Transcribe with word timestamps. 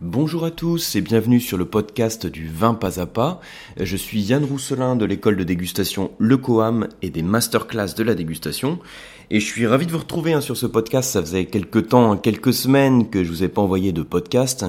Bonjour 0.00 0.44
à 0.44 0.52
tous 0.52 0.94
et 0.94 1.00
bienvenue 1.00 1.40
sur 1.40 1.58
le 1.58 1.64
podcast 1.64 2.24
du 2.24 2.46
vin 2.46 2.74
pas 2.74 3.00
à 3.00 3.06
pas. 3.06 3.40
Je 3.80 3.96
suis 3.96 4.20
Yann 4.20 4.44
Rousselin 4.44 4.94
de 4.94 5.04
l'école 5.04 5.36
de 5.36 5.42
dégustation 5.42 6.12
Le 6.18 6.36
Coam 6.36 6.86
et 7.02 7.10
des 7.10 7.24
masterclass 7.24 7.96
de 7.96 8.04
la 8.04 8.14
dégustation. 8.14 8.78
Et 9.30 9.40
je 9.40 9.44
suis 9.44 9.66
ravi 9.66 9.86
de 9.86 9.90
vous 9.90 9.98
retrouver 9.98 10.34
hein, 10.34 10.40
sur 10.40 10.56
ce 10.56 10.66
podcast. 10.66 11.10
Ça 11.10 11.20
faisait 11.20 11.46
quelques 11.46 11.88
temps, 11.88 12.16
quelques 12.16 12.52
semaines 12.52 13.10
que 13.10 13.24
je 13.24 13.28
vous 13.28 13.42
ai 13.42 13.48
pas 13.48 13.60
envoyé 13.60 13.90
de 13.90 14.02
podcast. 14.02 14.64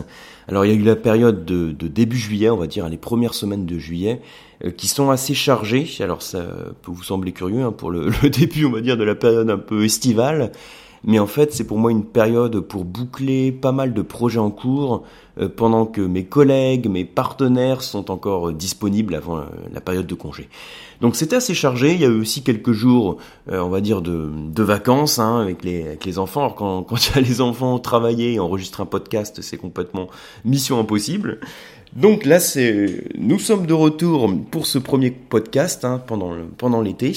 Alors 0.47 0.65
il 0.65 0.69
y 0.69 0.75
a 0.75 0.75
eu 0.75 0.83
la 0.83 0.95
période 0.95 1.45
de, 1.45 1.87
début 1.87 2.17
juillet, 2.17 2.49
on 2.49 2.57
va 2.57 2.65
dire 2.65 2.89
les 2.89 2.97
premières 2.97 3.35
semaines 3.35 3.67
de 3.67 3.77
juillet, 3.77 4.21
euh, 4.65 4.71
qui 4.71 4.87
sont 4.87 5.11
assez 5.11 5.35
chargées. 5.35 5.87
Alors 5.99 6.23
ça 6.23 6.43
peut 6.81 6.91
vous 6.91 7.03
sembler 7.03 7.33
curieux 7.33 7.61
hein, 7.61 7.71
pour 7.71 7.91
le, 7.91 8.09
le 8.23 8.31
début, 8.31 8.65
on 8.65 8.71
va 8.71 8.81
dire, 8.81 8.97
de 8.97 9.03
la 9.03 9.13
période 9.13 9.51
un 9.51 9.59
peu 9.59 9.85
estivale. 9.85 10.51
Mais 11.03 11.19
en 11.19 11.27
fait, 11.27 11.53
c'est 11.53 11.63
pour 11.63 11.77
moi 11.77 11.91
une 11.91 12.05
période 12.05 12.59
pour 12.59 12.85
boucler 12.85 13.51
pas 13.51 13.71
mal 13.71 13.93
de 13.93 14.01
projets 14.01 14.39
en 14.39 14.51
cours, 14.51 15.03
euh, 15.39 15.47
pendant 15.47 15.85
que 15.85 16.01
mes 16.01 16.25
collègues, 16.25 16.89
mes 16.89 17.05
partenaires 17.05 17.81
sont 17.81 18.11
encore 18.11 18.51
disponibles 18.51 19.15
avant 19.15 19.37
euh, 19.37 19.43
la 19.73 19.81
période 19.81 20.07
de 20.07 20.15
congé. 20.15 20.49
Donc 21.01 21.15
c'était 21.15 21.37
assez 21.37 21.53
chargé. 21.53 21.93
Il 21.93 22.01
y 22.01 22.05
a 22.05 22.09
eu 22.09 22.19
aussi 22.19 22.43
quelques 22.43 22.73
jours, 22.73 23.17
euh, 23.49 23.59
on 23.59 23.69
va 23.69 23.79
dire, 23.79 24.01
de, 24.01 24.29
de 24.33 24.63
vacances 24.63 25.19
hein, 25.19 25.39
avec, 25.39 25.63
les, 25.63 25.83
avec 25.83 26.05
les 26.05 26.19
enfants. 26.19 26.41
Alors 26.41 26.55
quand, 26.55 26.83
quand 26.87 27.07
il 27.07 27.15
y 27.15 27.17
a 27.17 27.21
les 27.21 27.41
enfants 27.41 27.79
travailler 27.79 28.33
et 28.33 28.39
enregistrer 28.39 28.83
un 28.83 28.87
podcast, 28.87 29.41
c'est 29.41 29.57
complètement 29.57 30.07
mission 30.43 30.79
impossible. 30.79 31.39
Donc 31.95 32.25
là, 32.25 32.39
c'est, 32.39 33.03
nous 33.17 33.39
sommes 33.39 33.65
de 33.65 33.73
retour 33.73 34.31
pour 34.51 34.67
ce 34.67 34.77
premier 34.77 35.09
podcast 35.09 35.85
hein, 35.85 36.01
pendant, 36.05 36.35
pendant 36.57 36.81
l'été. 36.81 37.13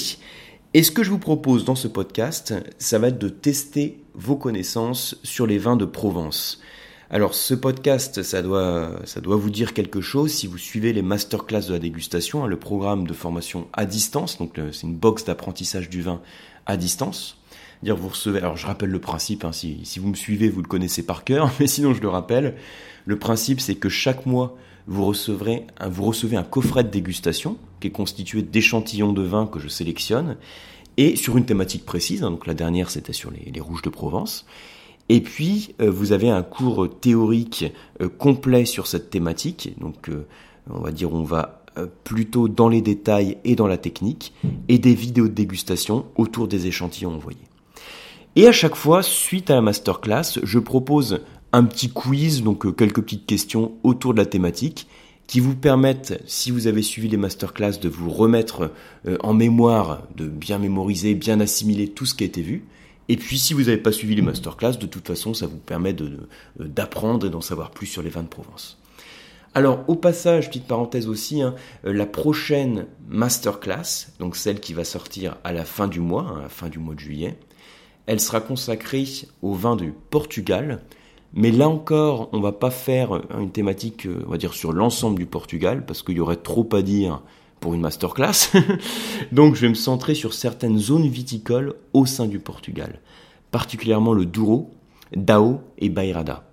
Et 0.75 0.81
ce 0.81 0.89
que 0.89 1.03
je 1.03 1.11
vous 1.11 1.19
propose 1.19 1.65
dans 1.65 1.75
ce 1.75 1.87
podcast, 1.87 2.55
ça 2.79 2.97
va 2.97 3.09
être 3.09 3.19
de 3.19 3.29
tester 3.29 3.99
vos 4.15 4.35
connaissances 4.35 5.15
sur 5.21 5.45
les 5.45 5.59
vins 5.59 5.75
de 5.75 5.85
Provence. 5.85 6.61
Alors 7.11 7.35
ce 7.35 7.53
podcast, 7.53 8.23
ça 8.23 8.41
doit, 8.41 8.99
ça 9.05 9.21
doit 9.21 9.35
vous 9.35 9.51
dire 9.51 9.75
quelque 9.75 10.01
chose 10.01 10.31
si 10.31 10.47
vous 10.47 10.57
suivez 10.57 10.91
les 10.91 11.03
masterclass 11.03 11.67
de 11.67 11.73
la 11.73 11.79
dégustation, 11.79 12.43
hein, 12.43 12.47
le 12.47 12.57
programme 12.57 13.05
de 13.05 13.13
formation 13.13 13.67
à 13.73 13.85
distance, 13.85 14.39
donc 14.39 14.59
c'est 14.71 14.87
une 14.87 14.95
box 14.95 15.25
d'apprentissage 15.25 15.91
du 15.91 16.01
vin 16.01 16.21
à 16.65 16.75
distance. 16.75 17.37
Dire 17.83 17.95
vous 17.95 18.09
recevez, 18.09 18.39
alors 18.39 18.57
je 18.57 18.65
rappelle 18.65 18.89
le 18.89 18.99
principe, 19.01 19.45
hein, 19.45 19.51
si, 19.51 19.81
si 19.83 19.99
vous 19.99 20.07
me 20.07 20.15
suivez, 20.15 20.49
vous 20.49 20.63
le 20.63 20.67
connaissez 20.67 21.05
par 21.05 21.23
cœur, 21.23 21.51
mais 21.59 21.67
sinon 21.67 21.93
je 21.93 22.01
le 22.01 22.09
rappelle. 22.09 22.55
Le 23.05 23.19
principe, 23.19 23.61
c'est 23.61 23.75
que 23.75 23.89
chaque 23.89 24.25
mois, 24.25 24.57
vous 24.87 25.05
recevrez, 25.05 25.67
vous 25.87 26.03
recevez 26.03 26.35
un 26.35 26.43
coffret 26.43 26.83
de 26.83 26.89
dégustation 26.89 27.57
qui 27.79 27.87
est 27.87 27.91
constitué 27.91 28.41
d'échantillons 28.41 29.13
de 29.13 29.21
vin 29.21 29.45
que 29.45 29.59
je 29.59 29.67
sélectionne 29.67 30.37
et 30.97 31.15
sur 31.15 31.37
une 31.37 31.45
thématique 31.45 31.85
précise. 31.85 32.23
Hein, 32.23 32.31
donc 32.31 32.47
la 32.47 32.53
dernière, 32.53 32.89
c'était 32.89 33.13
sur 33.13 33.31
les, 33.31 33.59
rouges 33.59 33.81
de 33.81 33.89
Provence. 33.89 34.45
Et 35.09 35.21
puis, 35.21 35.75
euh, 35.81 35.91
vous 35.91 36.11
avez 36.11 36.29
un 36.29 36.43
cours 36.43 36.87
théorique 37.01 37.65
euh, 38.01 38.09
complet 38.09 38.65
sur 38.65 38.87
cette 38.87 39.09
thématique. 39.09 39.73
Donc, 39.79 40.09
euh, 40.09 40.25
on 40.69 40.79
va 40.79 40.91
dire, 40.91 41.13
on 41.13 41.23
va 41.23 41.59
plutôt 42.03 42.47
dans 42.47 42.69
les 42.69 42.81
détails 42.81 43.39
et 43.43 43.55
dans 43.55 43.65
la 43.65 43.77
technique, 43.77 44.31
et 44.67 44.77
des 44.77 44.93
vidéos 44.93 45.27
de 45.27 45.33
dégustation 45.33 46.05
autour 46.15 46.47
des 46.47 46.67
échantillons 46.67 47.15
envoyés. 47.15 47.39
Et 48.35 48.47
à 48.47 48.51
chaque 48.51 48.75
fois, 48.75 49.01
suite 49.01 49.49
à 49.49 49.55
la 49.55 49.61
masterclass, 49.61 50.39
je 50.43 50.59
propose 50.59 51.21
un 51.51 51.63
petit 51.63 51.89
quiz, 51.89 52.43
donc 52.43 52.75
quelques 52.75 53.01
petites 53.01 53.25
questions 53.25 53.71
autour 53.81 54.13
de 54.13 54.19
la 54.19 54.27
thématique, 54.27 54.87
qui 55.33 55.39
vous 55.39 55.55
permettent, 55.55 56.21
si 56.27 56.51
vous 56.51 56.67
avez 56.67 56.83
suivi 56.83 57.07
les 57.07 57.17
masterclass, 57.17 57.79
de 57.81 57.89
vous 57.89 58.11
remettre 58.11 58.71
euh, 59.07 59.17
en 59.21 59.33
mémoire, 59.33 60.03
de 60.15 60.27
bien 60.27 60.59
mémoriser, 60.59 61.15
bien 61.15 61.39
assimiler 61.39 61.87
tout 61.87 62.05
ce 62.05 62.13
qui 62.13 62.23
a 62.23 62.27
été 62.27 62.43
vu. 62.43 62.65
Et 63.09 63.17
puis 63.17 63.39
si 63.39 63.55
vous 63.55 63.61
n'avez 63.61 63.77
pas 63.77 63.91
suivi 63.91 64.13
les 64.13 64.21
masterclass, 64.21 64.77
de 64.77 64.85
toute 64.85 65.07
façon, 65.07 65.33
ça 65.33 65.47
vous 65.47 65.57
permet 65.57 65.95
d'apprendre 66.59 67.25
et 67.25 67.31
d'en 67.31 67.41
savoir 67.41 67.71
plus 67.71 67.87
sur 67.87 68.03
les 68.03 68.11
vins 68.11 68.21
de 68.21 68.27
Provence. 68.27 68.79
Alors 69.55 69.83
au 69.87 69.95
passage, 69.95 70.49
petite 70.49 70.67
parenthèse 70.67 71.07
aussi, 71.07 71.41
hein, 71.41 71.55
euh, 71.87 71.93
la 71.93 72.05
prochaine 72.05 72.85
masterclass, 73.07 74.09
donc 74.19 74.35
celle 74.35 74.59
qui 74.59 74.75
va 74.75 74.83
sortir 74.83 75.37
à 75.43 75.51
la 75.51 75.65
fin 75.65 75.87
du 75.87 75.99
mois, 75.99 76.27
hein, 76.29 76.37
à 76.37 76.41
la 76.43 76.49
fin 76.49 76.69
du 76.69 76.77
mois 76.77 76.93
de 76.93 76.99
juillet, 76.99 77.39
elle 78.05 78.19
sera 78.19 78.39
consacrée 78.39 79.07
au 79.41 79.55
vin 79.55 79.75
du 79.77 79.95
Portugal, 80.11 80.83
mais 81.33 81.51
là 81.51 81.67
encore, 81.67 82.29
on 82.31 82.39
va 82.39 82.51
pas 82.51 82.69
faire 82.69 83.21
une 83.39 83.51
thématique, 83.51 84.05
euh, 84.05 84.23
on 84.27 84.31
va 84.31 84.37
dire, 84.37 84.53
sur 84.53 84.71
l'ensemble 84.71 85.17
du 85.17 85.25
Portugal, 85.25 85.85
parce 85.85 86.03
qu'il 86.03 86.17
y 86.17 86.19
aurait 86.19 86.37
trop 86.37 86.67
à 86.73 86.81
dire 86.81 87.21
pour 87.59 87.73
une 87.73 87.81
masterclass. 87.81 88.51
Donc 89.31 89.55
je 89.55 89.61
vais 89.61 89.69
me 89.69 89.73
centrer 89.73 90.15
sur 90.15 90.33
certaines 90.33 90.77
zones 90.77 91.07
viticoles 91.07 91.75
au 91.93 92.05
sein 92.05 92.27
du 92.27 92.39
Portugal, 92.39 92.99
particulièrement 93.51 94.13
le 94.13 94.25
Douro, 94.25 94.71
Dao 95.15 95.61
et 95.77 95.89
Bairrada. 95.89 96.43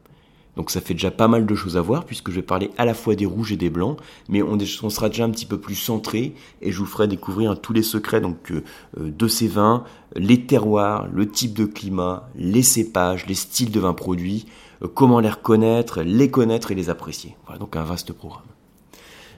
Donc 0.57 0.71
ça 0.71 0.81
fait 0.81 0.95
déjà 0.95 1.11
pas 1.11 1.29
mal 1.29 1.47
de 1.47 1.55
choses 1.55 1.77
à 1.77 1.81
voir 1.81 2.05
puisque 2.05 2.31
je 2.31 2.37
vais 2.37 2.43
parler 2.43 2.71
à 2.77 2.85
la 2.85 2.95
fois 2.95 3.15
des 3.15 3.27
rouges 3.27 3.53
et 3.53 3.57
des 3.57 3.71
blancs, 3.71 3.99
mais 4.29 4.43
on, 4.43 4.59
sera 4.59 5.09
déjà 5.09 5.25
un 5.25 5.31
petit 5.31 5.47
peu 5.47 5.59
plus 5.59 5.75
centré 5.75 6.35
et 6.61 6.73
je 6.73 6.79
vous 6.79 6.87
ferai 6.87 7.09
découvrir 7.09 7.61
tous 7.61 7.73
les 7.73 7.83
secrets 7.83 8.21
donc 8.21 8.51
euh, 8.51 8.63
euh, 8.99 9.11
de 9.11 9.29
ces 9.29 9.49
vins, 9.49 9.85
les 10.17 10.45
terroirs, 10.47 11.09
le 11.13 11.29
type 11.29 11.55
de 11.55 11.65
climat, 11.65 12.29
les 12.35 12.63
cépages, 12.63 13.27
les 13.27 13.35
styles 13.35 13.71
de 13.71 13.81
vins 13.81 13.95
produits, 13.95 14.47
comment 14.95 15.21
les 15.21 15.31
reconnaître, 15.31 16.03
les 16.03 16.31
connaître 16.31 16.73
et 16.73 16.75
les 16.75 16.91
apprécier. 16.91 17.37
Voilà 17.47 17.59
donc 17.59 17.77
un 17.77 17.85
vaste 17.85 18.13
programme. 18.13 18.47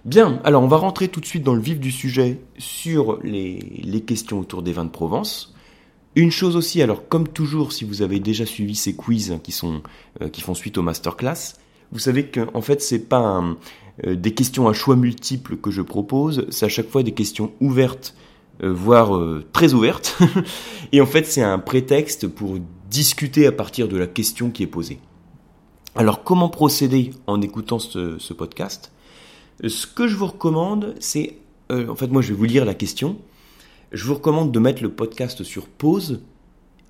Bien, 0.04 0.40
alors 0.42 0.64
on 0.64 0.68
va 0.68 0.78
rentrer 0.78 1.06
tout 1.06 1.20
de 1.20 1.26
suite 1.26 1.44
dans 1.44 1.54
le 1.54 1.60
vif 1.60 1.78
du 1.78 1.92
sujet 1.92 2.40
sur 2.58 3.20
les, 3.22 4.02
questions 4.04 4.40
autour 4.40 4.62
des 4.62 4.72
vins 4.72 4.84
de 4.84 4.90
Provence. 4.90 5.54
Une 6.16 6.32
chose 6.32 6.56
aussi, 6.56 6.82
alors 6.82 7.06
comme 7.08 7.28
toujours, 7.28 7.72
si 7.72 7.84
vous 7.84 8.02
avez 8.02 8.18
déjà 8.18 8.44
suivi 8.44 8.74
ces 8.74 8.96
quiz 8.96 9.38
qui 9.44 9.52
sont 9.52 9.80
euh, 10.20 10.28
qui 10.28 10.40
font 10.40 10.54
suite 10.54 10.76
au 10.76 10.82
masterclass, 10.82 11.54
vous 11.92 12.00
savez 12.00 12.26
qu'en 12.26 12.60
fait 12.62 12.82
c'est 12.82 13.08
pas 13.08 13.44
euh, 14.04 14.16
des 14.16 14.34
questions 14.34 14.68
à 14.68 14.72
choix 14.72 14.96
multiples 14.96 15.56
que 15.56 15.70
je 15.70 15.82
propose, 15.82 16.46
c'est 16.50 16.66
à 16.66 16.68
chaque 16.68 16.88
fois 16.88 17.04
des 17.04 17.12
questions 17.12 17.52
ouvertes, 17.60 18.16
euh, 18.64 18.72
voire 18.72 19.16
très 19.52 19.72
ouvertes. 19.72 20.18
Et 20.92 21.00
en 21.00 21.06
fait 21.06 21.26
c'est 21.26 21.42
un 21.42 21.60
prétexte 21.60 22.26
pour 22.26 22.58
discuter 22.90 23.46
à 23.46 23.52
partir 23.52 23.86
de 23.86 23.96
la 23.96 24.08
question 24.08 24.50
qui 24.50 24.64
est 24.64 24.66
posée. 24.66 24.98
Alors 25.94 26.24
comment 26.24 26.48
procéder 26.48 27.10
en 27.26 27.42
écoutant 27.42 27.78
ce, 27.78 28.32
podcast? 28.32 28.92
Ce 29.66 29.86
que 29.86 30.08
je 30.08 30.16
vous 30.16 30.26
recommande, 30.26 30.94
c'est 31.00 31.38
en 31.70 31.94
fait 31.94 32.08
moi 32.08 32.22
je 32.22 32.28
vais 32.28 32.38
vous 32.38 32.44
lire 32.44 32.64
la 32.64 32.74
question 32.74 33.18
je 33.92 34.06
vous 34.06 34.14
recommande 34.14 34.52
de 34.52 34.58
mettre 34.58 34.82
le 34.82 34.90
podcast 34.90 35.42
sur 35.42 35.66
pause 35.66 36.22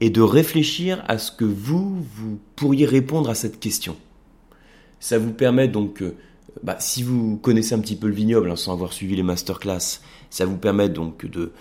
et 0.00 0.10
de 0.10 0.20
réfléchir 0.20 1.04
à 1.08 1.18
ce 1.18 1.32
que 1.32 1.44
vous, 1.44 2.00
vous 2.00 2.38
pourriez 2.56 2.86
répondre 2.86 3.28
à 3.28 3.34
cette 3.34 3.60
question. 3.60 3.96
Ça 5.00 5.18
vous 5.18 5.32
permet 5.32 5.66
donc, 5.66 6.02
euh, 6.02 6.16
bah, 6.62 6.76
si 6.78 7.02
vous 7.02 7.36
connaissez 7.38 7.74
un 7.74 7.80
petit 7.80 7.96
peu 7.96 8.06
le 8.06 8.14
vignoble 8.14 8.50
hein, 8.50 8.56
sans 8.56 8.72
avoir 8.72 8.92
suivi 8.92 9.16
les 9.16 9.24
masterclass, 9.24 10.00
ça 10.30 10.46
vous 10.46 10.56
permet 10.56 10.88
donc 10.88 11.26
de 11.26 11.40
euh, 11.40 11.52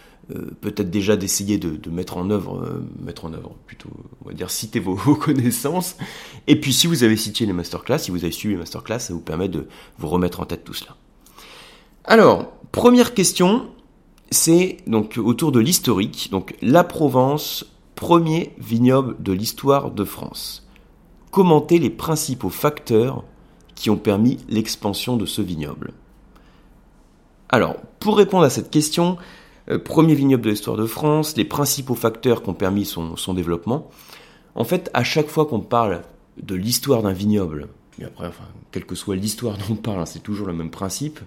peut-être 0.62 0.90
déjà 0.90 1.16
d'essayer 1.16 1.58
de, 1.58 1.90
mettre 1.90 2.18
en 2.18 2.30
œuvre, 2.30 2.64
euh, 2.64 2.84
mettre 3.00 3.26
en 3.26 3.34
œuvre 3.34 3.56
plutôt, 3.66 3.90
on 4.24 4.30
va 4.30 4.34
dire 4.34 4.50
citer 4.50 4.80
vos, 4.82 4.96
connaissances. 5.16 5.96
Et 6.48 6.60
puis 6.60 6.74
si 6.74 6.88
vous 6.88 7.04
avez 7.04 7.18
cité 7.18 7.46
les 7.46 7.54
masterclass, 7.54 8.00
si 8.00 8.12
vous 8.12 8.24
avez 8.24 8.32
suivi 8.32 8.56
les 8.56 8.60
masterclass, 8.60 9.00
ça 9.00 9.14
vous 9.14 9.22
permet 9.22 9.48
de 9.48 9.68
vous 9.98 10.08
remettre 10.08 10.40
en 10.40 10.46
tête 10.46 10.64
tout 10.64 10.74
cela. 10.74 10.96
Alors, 12.04 12.52
première 12.72 13.14
question, 13.14 13.70
c'est 14.32 14.78
donc 14.88 15.18
autour 15.18 15.52
de 15.52 15.60
l'historique. 15.60 16.30
Donc 16.32 16.56
la 16.62 16.84
Provence, 16.84 17.66
premier 17.96 18.54
vignoble 18.58 19.22
de 19.22 19.34
l'histoire 19.34 19.92
de 19.92 20.04
France. 20.04 20.68
Commenter 21.32 21.80
les 21.80 21.90
principaux 21.90 22.50
facteurs 22.50 23.24
qui 23.76 23.90
ont 23.90 23.98
permis 23.98 24.38
l'expansion 24.50 25.18
de 25.18 25.26
ce 25.26 25.42
vignoble. 25.42 25.94
Alors, 27.50 27.76
pour 28.00 28.18
répondre 28.18 28.46
à 28.46 28.50
cette 28.50 28.70
question, 28.70 29.18
euh, 29.18 29.41
premier 29.84 30.16
vignoble 30.16 30.44
de 30.44 30.50
l'histoire 30.50 30.78
de 30.78 30.86
France, 30.86 31.36
les 31.38 31.46
principaux 31.46 31.96
facteurs 31.96 32.44
qui 32.44 32.50
ont 32.50 32.54
permis 32.54 32.86
son, 32.86 33.34
développement. 33.34 33.90
En 34.56 34.64
fait, 34.64 34.90
à 34.94 35.04
chaque 35.04 35.28
fois 35.28 35.46
qu'on 35.46 35.60
parle 35.60 36.02
de 36.42 36.56
l'histoire 36.56 37.02
d'un 37.04 37.14
vignoble, 37.14 37.68
et 38.00 38.06
après, 38.06 38.28
enfin, 38.28 38.46
quelle 38.72 38.86
que 38.86 38.96
soit 38.96 39.16
l'histoire 39.16 39.58
dont 39.58 39.74
on 39.74 39.76
parle, 39.76 40.02
hein, 40.02 40.06
c'est 40.06 40.24
toujours 40.24 40.48
le 40.48 40.54
même 40.54 40.72
principe, 40.72 41.20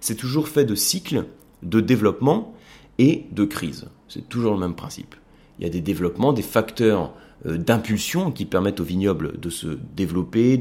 c'est 0.00 0.16
toujours 0.16 0.48
fait 0.48 0.64
de 0.64 0.74
cycles 0.74 1.26
de 1.62 1.80
développement 1.80 2.54
et 2.98 3.26
de 3.30 3.44
crise. 3.44 3.88
C'est 4.08 4.28
toujours 4.28 4.52
le 4.52 4.58
même 4.58 4.74
principe. 4.74 5.14
Il 5.58 5.64
y 5.64 5.66
a 5.66 5.70
des 5.70 5.80
développements, 5.80 6.32
des 6.32 6.42
facteurs 6.42 7.12
euh, 7.46 7.56
d'impulsion 7.56 8.30
qui 8.30 8.44
permettent 8.46 8.80
au 8.80 8.84
vignoble 8.84 9.38
de 9.38 9.50
se 9.50 9.78
développer, 9.94 10.60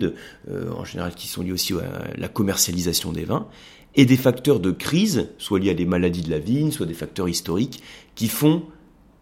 euh, 0.50 0.72
en 0.72 0.86
général 0.86 1.16
qui 1.16 1.28
sont 1.28 1.42
liés 1.42 1.52
aussi 1.52 1.74
à 1.74 2.18
la 2.18 2.28
commercialisation 2.28 3.12
des 3.12 3.26
vins, 3.26 3.48
et 3.96 4.06
des 4.06 4.18
facteurs 4.18 4.60
de 4.60 4.72
crise, 4.72 5.30
soit 5.38 5.60
liés 5.60 5.72
à 5.72 5.76
des 5.76 5.86
maladies 5.86 6.22
de 6.22 6.32
la 6.32 6.40
vigne, 6.40 6.72
soit 6.72 6.86
des 6.86 6.94
facteurs 6.94 7.30
historiques, 7.30 7.84
qui 8.16 8.28
font 8.28 8.64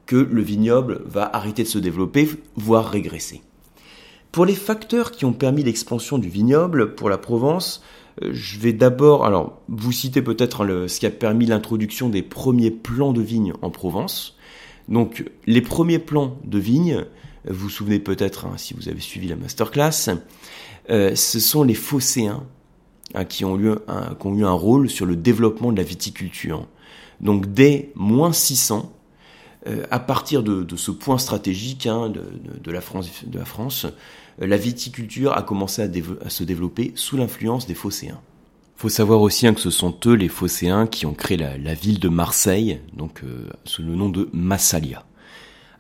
que 0.06 0.16
le 0.16 0.42
vignoble 0.42 1.02
va 1.06 1.30
arrêter 1.36 1.64
de 1.64 1.68
se 1.68 1.80
développer, 1.80 2.28
voire 2.56 2.90
régresser. 2.90 3.42
Pour 4.32 4.46
les 4.46 4.56
facteurs 4.56 5.12
qui 5.12 5.26
ont 5.26 5.34
permis 5.34 5.64
l'expansion 5.64 6.18
du 6.18 6.30
vignoble 6.30 6.96
pour 6.96 7.10
la 7.10 7.18
Provence, 7.18 7.84
euh, 8.22 8.30
je 8.32 8.60
vais 8.60 8.74
d'abord, 8.74 9.26
alors, 9.26 9.62
vous 9.68 9.92
citer 9.92 10.22
peut-être 10.22 10.66
ce 10.88 11.00
qui 11.00 11.06
a 11.06 11.12
permis 11.12 11.46
l'introduction 11.46 12.10
des 12.10 12.22
premiers 12.22 12.72
plans 12.72 13.14
de 13.14 13.22
vigne 13.22 13.54
en 13.62 13.72
Provence. 13.72 14.38
Donc, 14.88 15.26
les 15.46 15.62
premiers 15.62 16.00
plans 16.00 16.38
de 16.44 16.60
vigne, 16.60 17.06
vous 17.48 17.54
vous 17.54 17.70
souvenez 17.70 18.00
peut-être, 18.00 18.46
hein, 18.46 18.54
si 18.58 18.74
vous 18.74 18.90
avez 18.90 19.00
suivi 19.00 19.28
la 19.28 19.36
masterclass, 19.36 20.10
euh, 20.90 21.16
ce 21.16 21.40
sont 21.40 21.64
les 21.64 21.76
Phocéens 21.76 22.44
hein, 23.14 23.26
qui, 23.26 23.46
ont 23.46 23.60
eu 23.60 23.72
un, 23.88 24.16
qui 24.16 24.28
ont 24.28 24.36
eu 24.36 24.46
un 24.46 24.52
rôle 24.52 24.90
sur 24.90 25.06
le 25.06 25.16
développement 25.16 25.72
de 25.72 25.78
la 25.78 25.84
viticulture. 25.84 26.68
Donc 27.22 27.54
dès 27.54 27.92
moins 27.96 28.34
600, 28.34 28.92
euh, 29.68 29.84
à 29.92 30.00
partir 30.00 30.42
de, 30.42 30.66
ce 30.78 30.92
point 30.92 31.18
stratégique 31.18 31.86
hein, 31.86 32.10
de, 32.10 32.72
la 32.72 32.82
France, 32.82 33.86
euh, 33.86 34.48
la 34.48 34.58
viticulture 34.58 35.34
a 35.34 35.42
commencé 35.42 35.82
à, 35.82 36.30
se 36.30 36.44
développer 36.44 36.94
sous 36.96 37.18
l'influence 37.18 37.68
des 37.68 37.74
Phocéens. 37.74 38.22
Faut 38.78 38.88
savoir 38.88 39.22
aussi 39.22 39.46
hein, 39.46 39.54
que 39.54 39.60
ce 39.60 39.72
sont 39.72 39.94
eux, 40.06 40.14
les 40.14 40.30
Phocéens, 40.30 40.88
qui 40.88 41.06
ont 41.06 41.14
créé 41.14 41.36
la, 41.36 41.58
la 41.58 41.74
ville 41.74 42.00
de 42.00 42.08
Marseille, 42.08 42.80
donc 42.94 43.22
euh, 43.24 43.50
sous 43.66 43.84
le 43.84 43.96
nom 43.96 44.08
de 44.08 44.30
Massalia. 44.32 45.04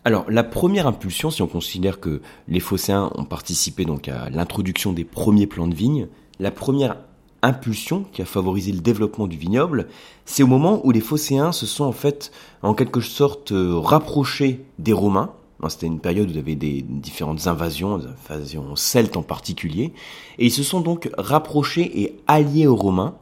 Alors, 0.03 0.29
la 0.29 0.43
première 0.43 0.87
impulsion, 0.87 1.31
si 1.31 1.41
on 1.41 1.47
considère 1.47 2.01
que 2.01 2.21
les 2.49 2.59
Phocéens 2.59 3.11
ont 3.15 3.25
participé 3.25 3.85
donc 3.85 4.09
à 4.09 4.29
l'introduction 4.29 4.91
des 4.91 5.05
premiers 5.05 5.47
plants 5.47 5.67
de 5.67 5.75
vigne, 5.75 6.07
la 6.39 6.51
première 6.51 6.97
impulsion 7.41 8.05
qui 8.11 8.21
a 8.21 8.25
favorisé 8.25 8.71
le 8.71 8.79
développement 8.79 9.27
du 9.27 9.37
vignoble, 9.37 9.87
c'est 10.25 10.43
au 10.43 10.47
moment 10.47 10.81
où 10.83 10.91
les 10.91 11.01
Phocéens 11.01 11.51
se 11.51 11.65
sont 11.65 11.85
en 11.85 11.91
fait 11.91 12.31
en 12.61 12.73
quelque 12.73 13.01
sorte 13.01 13.51
euh, 13.51 13.77
rapprochés 13.77 14.65
des 14.77 14.93
Romains. 14.93 15.31
C'était 15.67 15.87
une 15.87 15.99
période 15.99 16.27
où 16.27 16.31
il 16.31 16.37
y 16.37 16.39
avait 16.39 16.55
des 16.55 16.81
différentes 16.81 17.47
invasions, 17.47 17.97
des 17.97 18.05
invasions 18.29 18.77
celtes 18.77 19.17
en 19.17 19.23
particulier, 19.23 19.91
et 20.37 20.45
ils 20.45 20.51
se 20.51 20.63
sont 20.63 20.79
donc 20.79 21.09
rapprochés 21.17 22.01
et 22.01 22.15
alliés 22.27 22.65
aux 22.65 22.77
Romains. 22.77 23.15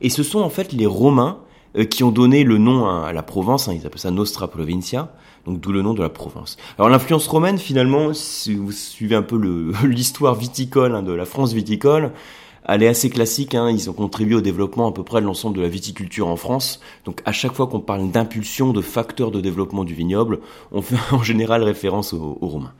Et 0.00 0.08
ce 0.08 0.22
sont 0.22 0.40
en 0.40 0.48
fait 0.48 0.72
les 0.72 0.86
Romains 0.86 1.38
euh, 1.76 1.84
qui 1.84 2.04
ont 2.04 2.10
donné 2.10 2.44
le 2.44 2.56
nom 2.56 2.88
à 2.88 3.12
la 3.12 3.22
Provence, 3.22 3.68
hein, 3.68 3.74
ils 3.74 3.86
appellent 3.86 4.00
ça 4.00 4.10
Nostra 4.10 4.48
Provincia, 4.48 5.12
donc 5.44 5.60
d'où 5.60 5.72
le 5.72 5.82
nom 5.82 5.92
de 5.92 6.00
la 6.00 6.08
Provence. 6.08 6.56
Alors 6.78 6.88
l'influence 6.88 7.26
romaine, 7.26 7.58
finalement, 7.58 8.14
si 8.14 8.54
vous 8.54 8.72
suivez 8.72 9.16
un 9.16 9.22
peu 9.22 9.36
l'histoire 9.84 10.34
viticole 10.34 10.94
hein, 10.94 11.02
de 11.02 11.12
la 11.12 11.26
France 11.26 11.52
viticole, 11.52 12.12
elle 12.66 12.82
est 12.82 12.88
assez 12.88 13.10
classique. 13.10 13.54
Hein. 13.54 13.70
Ils 13.70 13.88
ont 13.90 13.92
contribué 13.92 14.34
au 14.34 14.40
développement 14.40 14.88
à 14.88 14.92
peu 14.92 15.02
près 15.02 15.20
de 15.20 15.26
l'ensemble 15.26 15.56
de 15.56 15.62
la 15.62 15.68
viticulture 15.68 16.28
en 16.28 16.36
France. 16.36 16.80
Donc 17.04 17.20
à 17.24 17.32
chaque 17.32 17.52
fois 17.52 17.66
qu'on 17.66 17.80
parle 17.80 18.10
d'impulsion, 18.10 18.72
de 18.72 18.80
facteurs 18.80 19.30
de 19.30 19.40
développement 19.40 19.84
du 19.84 19.94
vignoble, 19.94 20.40
on 20.72 20.82
fait 20.82 20.96
en 21.12 21.22
général 21.22 21.62
référence 21.62 22.12
aux, 22.12 22.38
Romains. 22.40 22.72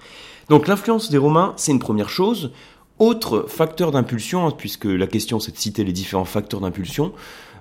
Donc 0.48 0.66
l'influence 0.68 1.10
des 1.10 1.18
Romains, 1.18 1.52
c'est 1.56 1.72
une 1.72 1.78
première 1.78 2.08
chose. 2.08 2.52
Autre 2.98 3.46
facteur 3.48 3.92
d'impulsion, 3.92 4.46
hein, 4.46 4.52
puisque 4.56 4.86
la 4.86 5.06
question 5.06 5.38
c'est 5.38 5.52
de 5.52 5.58
citer 5.58 5.84
les 5.84 5.92
différents 5.92 6.24
facteurs 6.24 6.60
d'impulsion, 6.60 7.12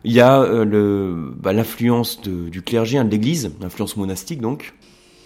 il 0.04 0.14
y 0.14 0.22
a 0.22 0.42
euh, 0.42 1.32
bah, 1.36 1.54
l'influence 1.54 2.22
du 2.22 2.62
clergé, 2.62 2.98
hein, 2.98 3.06
de 3.06 3.12
l'Église, 3.12 3.52
l'influence 3.62 3.98
monastique 3.98 4.42
donc. 4.42 4.74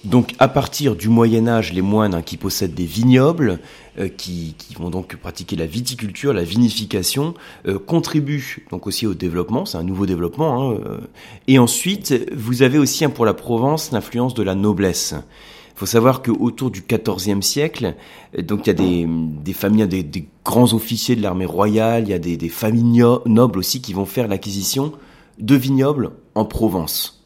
Donc 0.04 0.34
à 0.40 0.48
partir 0.48 0.96
du 0.96 1.10
Moyen 1.10 1.48
Âge, 1.48 1.74
les 1.74 1.84
moines 1.84 2.16
hein, 2.16 2.22
qui 2.24 2.36
possèdent 2.36 2.74
des 2.74 2.86
vignobles, 2.86 3.60
euh, 4.00 4.08
qui, 4.08 4.56
vont 4.80 4.90
donc 4.90 5.16
pratiquer 5.16 5.56
la 5.56 5.68
viticulture, 5.68 6.34
la 6.34 6.44
vinification, 6.44 7.36
euh, 7.68 7.78
contribuent 7.78 8.66
donc 8.72 8.88
aussi 8.88 9.06
au 9.06 9.14
développement, 9.14 9.66
c'est 9.66 9.78
un 9.78 9.84
nouveau 9.84 10.08
développement. 10.08 10.72
Hein, 10.72 10.80
euh. 10.86 10.98
et 11.48 11.60
ensuite, 11.60 12.16
vous 12.36 12.64
avez 12.64 12.80
aussi 12.80 13.06
hein, 13.06 13.12
pour 13.12 13.26
la 13.26 13.36
Provence 13.36 13.92
l'influence 13.92 14.34
de 14.34 14.42
la 14.42 14.56
noblesse. 14.56 15.14
Il 15.76 15.80
faut 15.82 15.86
savoir 15.86 16.24
qu'autour 16.24 16.72
du 16.72 16.84
XIVe 16.84 17.42
siècle, 17.42 17.96
donc 18.38 18.66
il 18.66 18.68
y 18.68 18.70
a 18.72 18.74
des, 18.74 19.08
des 19.08 19.54
familles, 19.54 19.88
des, 19.88 20.04
des, 20.04 20.28
grands 20.44 20.74
officiers 20.74 21.16
de 21.16 21.22
l'armée 21.22 21.46
royale, 21.46 22.04
il 22.04 22.10
y 22.10 22.14
a 22.14 22.20
des, 22.20 22.38
des 22.38 22.50
familles 22.50 23.04
nobles 23.26 23.60
aussi 23.60 23.82
qui 23.82 23.94
vont 23.94 24.06
faire 24.06 24.28
l'acquisition 24.28 24.94
de 25.40 25.56
vignobles 25.56 26.12
en 26.36 26.46
Provence 26.46 27.21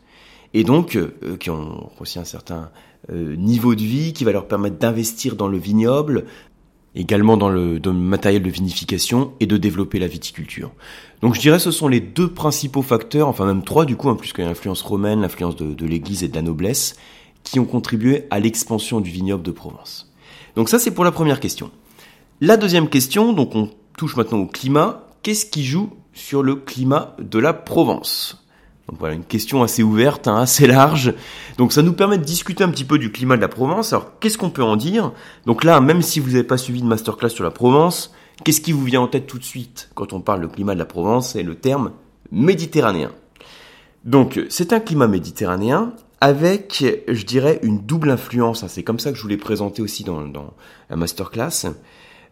et 0.56 0.64
donc 0.64 0.96
euh, 0.96 1.38
qui 1.38 1.52
ont 1.52 1.92
aussi 2.00 2.18
un 2.18 2.24
certain 2.24 2.72
euh, 3.12 3.36
niveau 3.36 3.76
de 3.76 3.82
vie 3.82 4.14
qui 4.14 4.24
va 4.24 4.32
leur 4.32 4.48
permettre 4.48 4.78
d'investir 4.78 5.36
dans 5.36 5.50
le 5.50 5.58
vignoble, 5.58 6.26
également 6.96 7.36
dans 7.36 7.50
le, 7.50 7.80
matériel 7.92 8.42
de 8.42 8.50
vinification 8.50 9.34
et 9.42 9.48
de 9.48 9.58
développer 9.58 10.00
la 10.00 10.08
viticulture. 10.08 10.72
Donc 11.22 11.36
je 11.36 11.42
dirais 11.42 11.60
ce 11.60 11.72
sont 11.72 11.90
les 11.90 12.00
deux 12.00 12.30
principaux 12.30 12.82
facteurs, 12.82 13.28
enfin 13.28 13.46
même 13.46 13.64
trois 13.64 13.84
du 13.86 13.98
coup, 13.98 14.10
hein, 14.10 14.18
y 14.38 14.42
a 14.42 14.46
l'influence 14.46 14.82
romaine, 14.82 15.22
l'influence 15.22 15.58
de 15.58 15.86
l'Église 15.86 16.24
et 16.24 16.30
de 16.30 16.36
la 16.36 16.42
noblesse, 16.42 16.96
qui 17.44 17.60
ont 17.60 17.66
contribué 17.66 18.24
à 18.32 18.40
l'expansion 18.40 19.02
du 19.02 19.12
vignoble 19.12 19.44
de 19.44 19.52
Provence. 19.52 20.12
Donc 20.56 20.70
ça 20.70 20.80
c'est 20.80 20.92
pour 20.92 21.04
la 21.04 21.12
première 21.12 21.42
question. 21.42 21.70
La 22.40 22.56
deuxième 22.56 22.88
question, 22.88 23.34
donc 23.34 23.56
on 23.56 23.70
touche 23.98 24.16
maintenant 24.16 24.40
au 24.40 24.48
climat. 24.48 25.04
Qu'est-ce 25.22 25.46
qui 25.46 25.66
joue 25.66 25.90
sur 26.14 26.44
le 26.44 26.56
climat 26.56 27.16
de 27.20 27.40
la 27.40 27.54
Provence? 27.54 28.45
Donc 28.90 29.00
voilà, 29.00 29.16
une 29.16 29.24
question 29.24 29.64
assez 29.64 29.82
ouverte, 29.82 30.28
hein, 30.28 30.42
assez 30.42 30.68
large. 30.68 31.14
Donc 31.58 31.74
ça 31.74 31.82
nous 31.82 31.94
permet 31.94 32.18
de 32.18 32.24
discuter 32.24 32.64
un 32.64 32.70
petit 32.70 32.84
peu 32.84 33.00
du 33.00 33.12
climat 33.12 33.36
de 33.36 33.42
la 33.42 33.48
Provence. 33.48 33.94
Alors 33.94 34.20
qu'est-ce 34.20 34.38
qu'on 34.38 34.52
peut 34.52 34.64
en 34.64 34.76
dire? 34.76 35.12
Donc 35.46 35.64
là, 35.64 35.82
même 35.82 36.02
si 36.02 36.20
vous 36.20 36.32
n'avez 36.32 36.44
pas 36.44 36.58
suivi 36.58 36.82
de 36.82 36.88
masterclass 36.88 37.30
sur 37.30 37.44
la 37.44 37.52
Provence, 37.52 38.14
qu'est-ce 38.44 38.62
qui 38.62 38.72
vous 38.72 38.84
vient 38.84 39.02
en 39.02 39.08
tête 39.08 39.26
tout 39.26 39.40
de 39.40 39.44
suite 39.44 39.90
quand 39.96 40.14
on 40.14 40.22
parle 40.22 40.42
de 40.42 40.48
climat 40.48 40.76
de 40.76 40.80
la 40.80 40.86
Provence 40.86 41.32
C'est 41.32 41.42
le 41.42 41.56
terme 41.56 41.94
méditerranéen. 42.32 43.12
Donc 44.04 44.40
c'est 44.50 44.72
un 44.72 44.80
climat 44.80 45.08
méditerranéen 45.08 45.94
avec, 46.22 46.86
je 47.08 47.26
dirais, 47.26 47.60
une 47.64 47.80
double 47.80 48.12
influence. 48.12 48.64
Hein. 48.64 48.68
C'est 48.68 48.84
comme 48.84 49.00
ça 49.00 49.12
que 49.12 49.18
je 49.18 49.22
vous 49.24 49.28
l'ai 49.28 49.38
présenté 49.38 49.82
aussi 49.82 50.04
dans, 50.04 50.24
la 50.90 50.96
masterclass. 50.96 51.72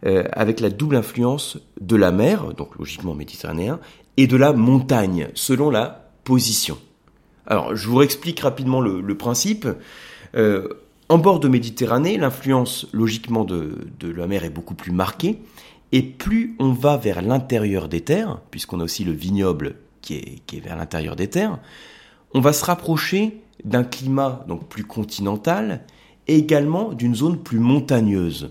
Euh, 0.06 0.24
avec 0.32 0.60
la 0.60 0.68
double 0.68 0.96
influence 0.96 1.56
de 1.80 1.96
la 1.96 2.12
mer, 2.12 2.52
donc 2.52 2.76
logiquement 2.78 3.14
méditerranéen, 3.14 3.80
et 4.18 4.26
de 4.26 4.36
la 4.36 4.52
montagne, 4.52 5.28
selon 5.32 5.70
la 5.70 6.03
position. 6.24 6.78
Alors, 7.46 7.76
je 7.76 7.88
vous 7.88 8.02
explique 8.02 8.40
rapidement 8.40 8.80
le, 8.80 9.16
principe. 9.16 9.68
Euh, 10.34 10.68
en 11.08 11.18
bord 11.18 11.40
de 11.40 11.48
Méditerranée, 11.48 12.16
l'influence 12.16 12.86
logiquement 12.92 13.44
de, 13.44 13.76
la 14.02 14.26
mer 14.26 14.44
est 14.44 14.50
beaucoup 14.50 14.74
plus 14.74 14.92
marquée, 14.92 15.40
et 15.92 16.02
plus 16.02 16.56
on 16.58 16.72
va 16.72 16.96
vers 16.96 17.22
l'intérieur 17.22 17.88
des 17.88 18.00
terres, 18.00 18.40
puisqu'on 18.50 18.80
a 18.80 18.84
aussi 18.84 19.04
le 19.04 19.12
vignoble 19.12 19.76
qui 20.00 20.14
est, 20.14 20.60
vers 20.60 20.76
l'intérieur 20.76 21.16
des 21.16 21.28
terres, 21.28 21.58
on 22.32 22.40
va 22.40 22.52
se 22.52 22.64
rapprocher 22.64 23.40
d'un 23.64 23.84
climat 23.84 24.44
donc 24.48 24.68
plus 24.68 24.84
continental 24.84 25.82
et 26.26 26.36
également 26.36 26.92
d'une 26.92 27.14
zone 27.14 27.38
plus 27.38 27.58
montagneuse. 27.58 28.50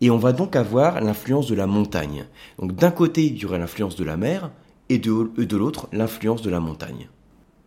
Et 0.00 0.10
on 0.10 0.18
va 0.18 0.32
donc 0.32 0.56
avoir 0.56 1.00
l'influence 1.00 1.46
de 1.46 1.54
la 1.54 1.66
montagne. 1.66 2.26
Donc 2.58 2.74
d'un 2.74 2.90
côté, 2.90 3.24
il 3.24 3.38
y 3.38 3.44
aurait 3.46 3.58
l'influence 3.58 3.96
de 3.96 4.04
la 4.04 4.16
mer, 4.16 4.50
et 4.94 4.98
de, 4.98 5.56
l'autre, 5.56 5.88
l'influence 5.92 6.42
de 6.42 6.50
la 6.50 6.60
montagne. 6.60 7.08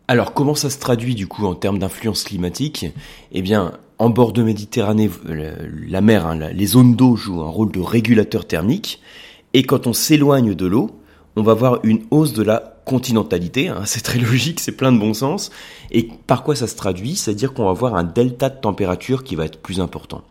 Alors, 0.08 0.34
comment 0.34 0.56
ça 0.56 0.70
se 0.70 0.80
traduit 0.80 1.16
du 1.16 1.28
coup 1.28 1.46
en 1.46 1.56
termes 1.56 1.80
d'influence 1.80 2.24
climatique? 2.24 2.86
Eh 3.32 3.42
bien, 3.42 3.74
en 4.00 4.10
bord 4.10 4.32
de 4.32 4.42
Méditerranée, 4.42 5.10
la 5.26 6.02
mer, 6.02 6.26
hein, 6.26 6.36
les 6.38 6.66
zones 6.66 6.96
d'eau 6.96 7.16
jouent 7.16 7.42
un 7.42 7.50
rôle 7.50 7.72
de 7.72 7.80
régulateur 7.80 8.48
thermique. 8.48 9.02
Et 9.54 9.64
quand 9.64 9.88
on 9.88 9.94
s'éloigne 9.94 10.54
de 10.54 10.66
l'eau, 10.66 10.92
on 11.36 11.44
va 11.44 11.54
voir 11.54 11.80
une 11.84 12.04
hausse 12.10 12.34
de 12.34 12.44
la 12.44 12.78
continentalité. 12.86 13.68
Hein, 13.68 13.82
c'est 13.86 14.02
très 14.02 14.20
logique, 14.20 14.60
c'est 14.60 14.72
plein 14.72 14.92
de 14.92 15.00
bon 15.00 15.14
sens. 15.14 15.52
Et 15.92 16.10
par 16.26 16.44
quoi 16.44 16.56
ça 16.56 16.68
se 16.68 16.76
traduit? 16.76 17.16
C'est-à-dire 17.16 17.54
qu'on 17.54 17.66
va 17.66 17.72
avoir 17.72 17.96
un 17.96 18.04
delta 18.04 18.50
de 18.50 18.60
température 18.60 19.24
qui 19.24 19.36
va 19.36 19.46
être 19.46 19.62
plus 19.62 19.80
important. 19.80 20.24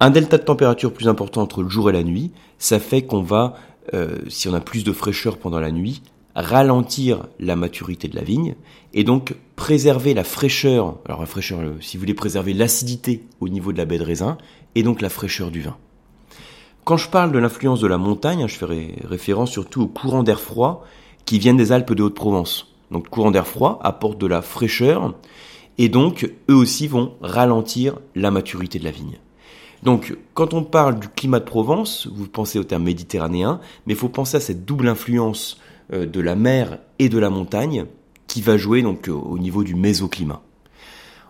Un 0.00 0.10
delta 0.10 0.38
de 0.38 0.42
température 0.42 0.92
plus 0.94 1.08
important 1.08 1.42
entre 1.42 1.62
le 1.62 1.68
jour 1.68 1.90
et 1.90 1.92
la 1.92 2.02
nuit, 2.02 2.32
ça 2.58 2.78
fait 2.78 3.02
qu'on 3.02 3.22
va, 3.22 3.54
euh, 3.92 4.16
si 4.28 4.48
on 4.48 4.54
a 4.54 4.60
plus 4.60 4.82
de 4.82 4.92
fraîcheur 4.92 5.36
pendant 5.36 5.60
la 5.60 5.70
nuit, 5.70 6.02
ralentir 6.34 7.26
la 7.38 7.56
maturité 7.56 8.08
de 8.08 8.16
la 8.16 8.22
vigne 8.22 8.54
et 8.94 9.04
donc 9.04 9.34
préserver 9.56 10.14
la 10.14 10.24
fraîcheur, 10.24 10.96
alors 11.06 11.20
la 11.20 11.26
fraîcheur, 11.26 11.60
euh, 11.60 11.76
si 11.80 11.96
vous 11.96 12.02
voulez 12.02 12.14
préserver 12.14 12.52
l'acidité 12.52 13.24
au 13.40 13.48
niveau 13.48 13.72
de 13.72 13.78
la 13.78 13.84
baie 13.84 13.98
de 13.98 14.04
raisin 14.04 14.38
et 14.74 14.82
donc 14.82 15.00
la 15.00 15.08
fraîcheur 15.08 15.50
du 15.50 15.60
vin. 15.60 15.76
Quand 16.84 16.96
je 16.96 17.08
parle 17.08 17.32
de 17.32 17.38
l'influence 17.38 17.80
de 17.80 17.86
la 17.86 17.98
montagne, 17.98 18.46
je 18.48 18.54
ferai 18.54 18.94
référence 19.04 19.50
surtout 19.50 19.82
aux 19.82 19.86
courants 19.86 20.22
d'air 20.22 20.40
froid 20.40 20.84
qui 21.24 21.38
viennent 21.38 21.56
des 21.56 21.72
Alpes 21.72 21.92
de 21.92 22.02
Haute-Provence. 22.02 22.74
Donc 22.90 23.04
le 23.04 23.10
courant 23.10 23.30
d'air 23.30 23.46
froid 23.46 23.78
apporte 23.82 24.18
de 24.18 24.26
la 24.26 24.42
fraîcheur 24.42 25.14
et 25.78 25.88
donc 25.88 26.32
eux 26.48 26.54
aussi 26.54 26.88
vont 26.88 27.14
ralentir 27.20 27.98
la 28.14 28.30
maturité 28.30 28.78
de 28.78 28.84
la 28.84 28.90
vigne. 28.90 29.18
Donc, 29.82 30.14
quand 30.34 30.52
on 30.52 30.62
parle 30.62 31.00
du 31.00 31.08
climat 31.08 31.40
de 31.40 31.44
Provence, 31.44 32.06
vous 32.12 32.26
pensez 32.26 32.58
au 32.58 32.64
terme 32.64 32.82
méditerranéen, 32.82 33.60
mais 33.86 33.94
il 33.94 33.98
faut 33.98 34.10
penser 34.10 34.36
à 34.36 34.40
cette 34.40 34.66
double 34.66 34.88
influence 34.88 35.58
de 35.92 36.20
la 36.20 36.36
mer 36.36 36.78
et 36.98 37.08
de 37.08 37.18
la 37.18 37.30
montagne 37.30 37.86
qui 38.30 38.40
va 38.40 38.56
jouer 38.56 38.82
donc 38.82 39.08
euh, 39.08 39.12
au 39.12 39.38
niveau 39.38 39.64
du 39.64 39.74
mésoclimat. 39.74 40.40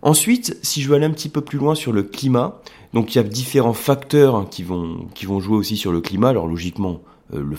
Ensuite, 0.03 0.59
si 0.63 0.83
je 0.83 0.89
veux 0.89 0.97
aller 0.97 1.07
un 1.07 1.11
petit 1.11 1.29
peu 1.29 1.41
plus 1.41 1.59
loin 1.59 1.75
sur 1.75 1.93
le 1.93 2.03
climat, 2.03 2.61
donc 2.93 3.15
il 3.15 3.19
y 3.19 3.21
a 3.21 3.23
différents 3.23 3.73
facteurs 3.73 4.35
hein, 4.35 4.47
qui 4.49 4.63
vont 4.63 5.41
jouer 5.41 5.57
aussi 5.57 5.77
sur 5.77 5.93
le 5.93 6.01
climat. 6.01 6.29
Alors 6.29 6.47
logiquement, 6.47 7.01
euh, 7.35 7.43
le, 7.43 7.57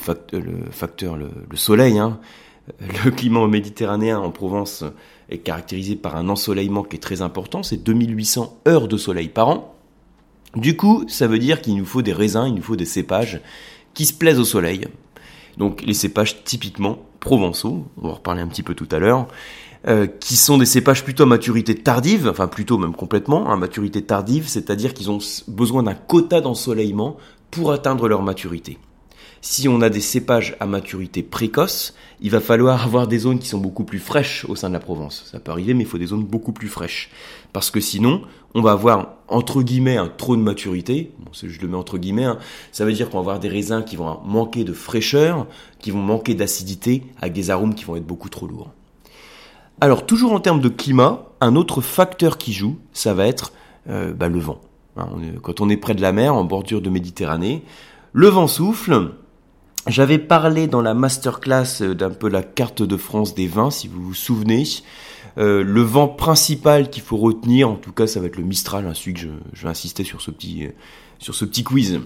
facteur 0.72 1.18
le, 1.18 1.30
soleil, 1.56 1.98
hein. 1.98 2.20
le 3.06 3.12
climat 3.12 3.48
méditerranéen 3.48 4.20
en 4.20 4.30
Provence 4.30 4.84
est 5.30 5.40
caractérisé 5.40 5.96
par 5.96 6.16
un 6.16 6.30
ensoleillement 6.30 6.84
qui 6.84 6.98
est 6.98 7.00
très 7.00 7.22
important, 7.22 7.64
c'est 7.64 7.78
2800 7.78 8.60
heures 8.68 8.88
de 8.88 8.98
soleil 8.98 9.30
par 9.30 9.50
an. 9.50 9.76
Du 10.56 10.76
coup, 10.76 11.06
ça 11.08 11.28
veut 11.28 11.40
dire 11.40 11.62
qu'il 11.62 11.76
nous 11.76 11.86
faut 11.86 12.02
des 12.02 12.14
raisins, 12.14 12.46
il 12.48 12.56
nous 12.56 12.62
faut 12.62 12.76
des 12.76 12.86
cépages 12.86 13.42
qui 13.94 14.06
se 14.06 14.14
plaisent 14.14 14.40
au 14.40 14.46
soleil, 14.46 14.88
donc 15.58 15.82
les 15.82 15.94
cépages 15.94 16.44
typiquement 16.44 17.00
provençaux, 17.20 17.86
on 17.98 18.08
va 18.08 18.10
en 18.10 18.16
reparler 18.16 18.42
un 18.42 18.48
petit 18.48 18.64
peu 18.64 18.74
tout 18.74 18.88
à 18.92 19.00
l'heure, 19.00 19.28
euh, 19.88 20.08
qui 20.08 20.36
sont 20.36 20.58
des 20.58 20.66
cépages 20.66 21.04
plutôt 21.04 21.24
à 21.24 21.26
maturité 21.26 21.76
tardive, 21.76 22.28
enfin 22.30 22.48
plutôt 22.48 22.78
même 22.78 22.94
complètement 22.94 23.52
à 23.52 23.56
maturité 23.56 24.04
tardive, 24.04 24.48
c'est-à-dire 24.48 24.94
qu'ils 24.94 25.10
ont 25.10 25.20
besoin 25.48 25.84
d'un 25.84 25.96
quota 25.96 26.42
d'ensoleillement 26.42 27.18
pour 27.50 27.72
atteindre 27.72 28.08
leur 28.08 28.22
maturité. 28.22 28.78
Si 29.44 29.68
on 29.68 29.82
a 29.82 29.90
des 29.90 30.02
cépages 30.02 30.56
à 30.60 30.68
maturité 30.68 31.24
précoce, 31.24 31.96
il 32.22 32.30
va 32.30 32.40
falloir 32.40 32.84
avoir 32.86 33.08
des 33.08 33.18
zones 33.18 33.40
qui 33.40 33.48
sont 33.48 33.58
beaucoup 33.58 33.84
plus 33.84 34.00
fraîches 34.00 34.46
au 34.46 34.56
sein 34.56 34.70
de 34.70 34.74
la 34.74 34.80
Provence. 34.80 35.24
Ça 35.32 35.40
peut 35.40 35.52
arriver, 35.52 35.74
mais 35.74 35.84
il 35.84 35.88
faut 35.88 35.98
des 35.98 36.08
zones 36.08 36.24
beaucoup 36.24 36.52
plus 36.52 36.68
fraîches. 36.68 37.10
Parce 37.52 37.72
que 37.72 37.80
sinon, 37.80 38.22
on 38.54 38.62
va 38.62 38.74
avoir, 38.74 39.16
entre 39.28 39.64
guillemets, 39.64 39.98
un 39.98 40.08
trop 40.08 40.36
de 40.36 40.42
maturité. 40.42 41.12
Je 41.34 41.60
le 41.60 41.68
mets 41.68 41.78
entre 41.78 41.98
guillemets. 41.98 42.26
Hein. 42.26 42.38
Ça 42.72 42.86
veut 42.86 42.94
dire 42.94 43.10
qu'on 43.10 43.18
va 43.18 43.22
avoir 43.22 43.40
des 43.40 43.50
raisins 43.50 43.84
qui 43.84 43.96
vont 43.96 44.20
manquer 44.24 44.64
de 44.64 44.74
fraîcheur, 44.74 45.48
qui 45.80 45.90
vont 45.90 46.02
manquer 46.02 46.36
d'acidité, 46.36 47.04
avec 47.20 47.34
des 47.34 47.50
arômes 47.50 47.74
qui 47.74 47.86
vont 47.86 47.96
être 47.96 48.06
beaucoup 48.06 48.30
trop 48.30 48.46
lourds. 48.46 48.72
Alors, 49.80 50.06
toujours 50.06 50.34
en 50.34 50.40
termes 50.40 50.62
de 50.62 50.70
climat, 50.70 51.26
un 51.40 51.56
autre 51.56 51.82
facteur 51.82 52.38
qui 52.38 52.54
joue, 52.54 52.78
ça 52.94 53.16
va 53.16 53.26
être 53.26 53.52
euh, 53.90 54.14
bah, 54.14 54.28
le 54.28 54.40
vent. 54.40 54.62
Hein, 54.98 55.08
quand 55.42 55.62
on 55.62 55.70
est 55.70 55.78
près 55.78 55.96
de 55.96 56.02
la 56.02 56.12
mer, 56.12 56.36
en 56.36 56.44
bordure 56.44 56.82
de 56.82 56.92
Méditerranée, 56.92 57.64
le 58.14 58.28
vent 58.28 58.48
souffle, 58.48 59.14
j'avais 59.88 60.20
parlé 60.20 60.68
dans 60.68 60.82
la 60.82 60.94
masterclass 60.94 61.82
euh, 61.82 61.96
d'un 61.96 62.12
peu 62.12 62.30
la 62.30 62.44
carte 62.44 62.84
de 62.84 62.98
France 62.98 63.34
des 63.34 63.48
vins, 63.48 63.72
si 63.72 63.88
vous 63.88 64.02
vous 64.02 64.14
souvenez. 64.14 64.64
Euh, 65.38 65.64
le 65.64 65.82
vent 65.82 66.08
principal 66.08 66.90
qu'il 66.90 67.04
faut 67.04 67.18
retenir, 67.18 67.70
en 67.70 67.76
tout 67.76 67.92
cas, 67.92 68.06
ça 68.06 68.20
va 68.20 68.28
être 68.28 68.38
le 68.38 68.44
Mistral, 68.44 68.86
hein, 68.86 68.94
celui 68.94 69.14
que 69.14 69.22
je, 69.54 69.64
vais 69.64 69.70
insister 69.70 70.04
sur 70.04 70.22
ce 70.22 70.30
petit, 70.30 70.66
euh, 70.66 70.72
sur 71.20 71.34
ce 71.34 71.46
petit 71.46 71.64
quiz. 71.64 72.00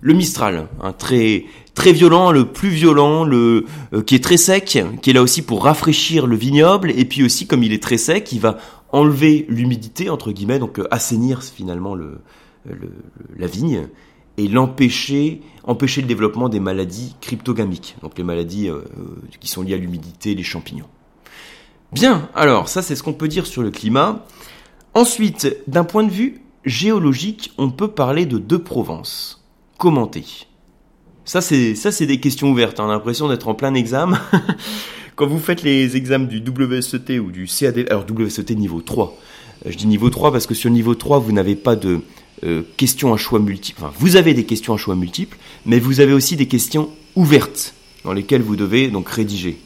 Le 0.00 0.14
Mistral, 0.14 0.68
hein, 0.82 0.92
très 0.92 1.44
très 1.74 1.92
violent, 1.92 2.32
le 2.32 2.46
plus 2.46 2.70
violent, 2.70 3.22
le 3.24 3.66
qui 4.06 4.14
est 4.14 4.24
très 4.24 4.38
sec, 4.38 4.82
qui 5.02 5.10
est 5.10 5.12
là 5.12 5.20
aussi 5.20 5.42
pour 5.42 5.62
rafraîchir 5.62 6.26
le 6.26 6.36
vignoble, 6.36 6.90
et 6.90 7.04
puis 7.04 7.22
aussi 7.22 7.46
comme 7.46 7.62
il 7.62 7.74
est 7.74 7.82
très 7.82 7.98
sec, 7.98 8.32
il 8.32 8.40
va 8.40 8.56
enlever 8.92 9.44
l'humidité 9.50 10.08
entre 10.08 10.32
guillemets, 10.32 10.58
donc 10.58 10.80
assainir 10.90 11.42
finalement 11.42 11.94
le, 11.94 12.18
la 13.36 13.46
vigne 13.46 13.88
et 14.40 14.48
l'empêcher, 14.48 15.42
empêcher 15.64 16.00
le 16.00 16.06
développement 16.06 16.48
des 16.48 16.60
maladies 16.60 17.14
cryptogamiques, 17.20 17.96
donc 18.00 18.16
les 18.16 18.24
maladies 18.24 18.70
euh, 18.70 18.80
qui 19.38 19.48
sont 19.48 19.62
liées 19.62 19.74
à 19.74 19.76
l'humidité, 19.76 20.34
les 20.34 20.42
champignons. 20.42 20.88
Bien, 21.92 22.30
alors 22.34 22.68
ça 22.68 22.80
c'est 22.80 22.96
ce 22.96 23.02
qu'on 23.02 23.12
peut 23.12 23.28
dire 23.28 23.46
sur 23.46 23.62
le 23.62 23.70
climat. 23.70 24.24
Ensuite, 24.94 25.56
d'un 25.66 25.84
point 25.84 26.04
de 26.04 26.10
vue 26.10 26.40
géologique, 26.64 27.52
on 27.58 27.70
peut 27.70 27.88
parler 27.88 28.24
de 28.24 28.38
deux 28.38 28.58
Provences. 28.58 29.44
Commenter. 29.76 30.24
Ça 31.26 31.42
c'est 31.42 31.74
ça 31.74 31.92
c'est 31.92 32.06
des 32.06 32.18
questions 32.18 32.50
ouvertes. 32.50 32.80
Hein. 32.80 32.84
On 32.86 32.90
a 32.90 32.94
l'impression 32.94 33.28
d'être 33.28 33.48
en 33.48 33.54
plein 33.54 33.74
examen. 33.74 34.18
Quand 35.16 35.26
vous 35.26 35.38
faites 35.38 35.62
les 35.62 35.96
examens 35.98 36.24
du 36.24 36.42
WSET 36.42 37.18
ou 37.18 37.30
du 37.30 37.46
CAD, 37.46 37.86
alors 37.90 38.06
WSET 38.10 38.54
niveau 38.54 38.80
3. 38.80 39.18
Euh, 39.66 39.70
je 39.70 39.76
dis 39.76 39.86
niveau 39.86 40.08
3 40.08 40.32
parce 40.32 40.46
que 40.46 40.54
sur 40.54 40.70
niveau 40.70 40.94
3, 40.94 41.18
vous 41.18 41.32
n'avez 41.32 41.56
pas 41.56 41.76
de 41.76 42.00
euh, 42.44 42.62
questions 42.76 43.12
à 43.12 43.16
choix 43.16 43.38
multiples. 43.38 43.82
Vous 43.98 44.16
avez 44.16 44.34
des 44.34 44.44
questions 44.44 44.74
à 44.74 44.76
choix 44.76 44.96
multiples, 44.96 45.36
mais 45.66 45.78
vous 45.78 46.00
avez 46.00 46.12
aussi 46.12 46.36
des 46.36 46.46
questions 46.46 46.90
ouvertes 47.14 47.74
dans 48.04 48.12
lesquelles 48.12 48.42
vous 48.42 48.56
devez 48.56 48.88
donc 48.88 49.08
rédiger. 49.08 49.58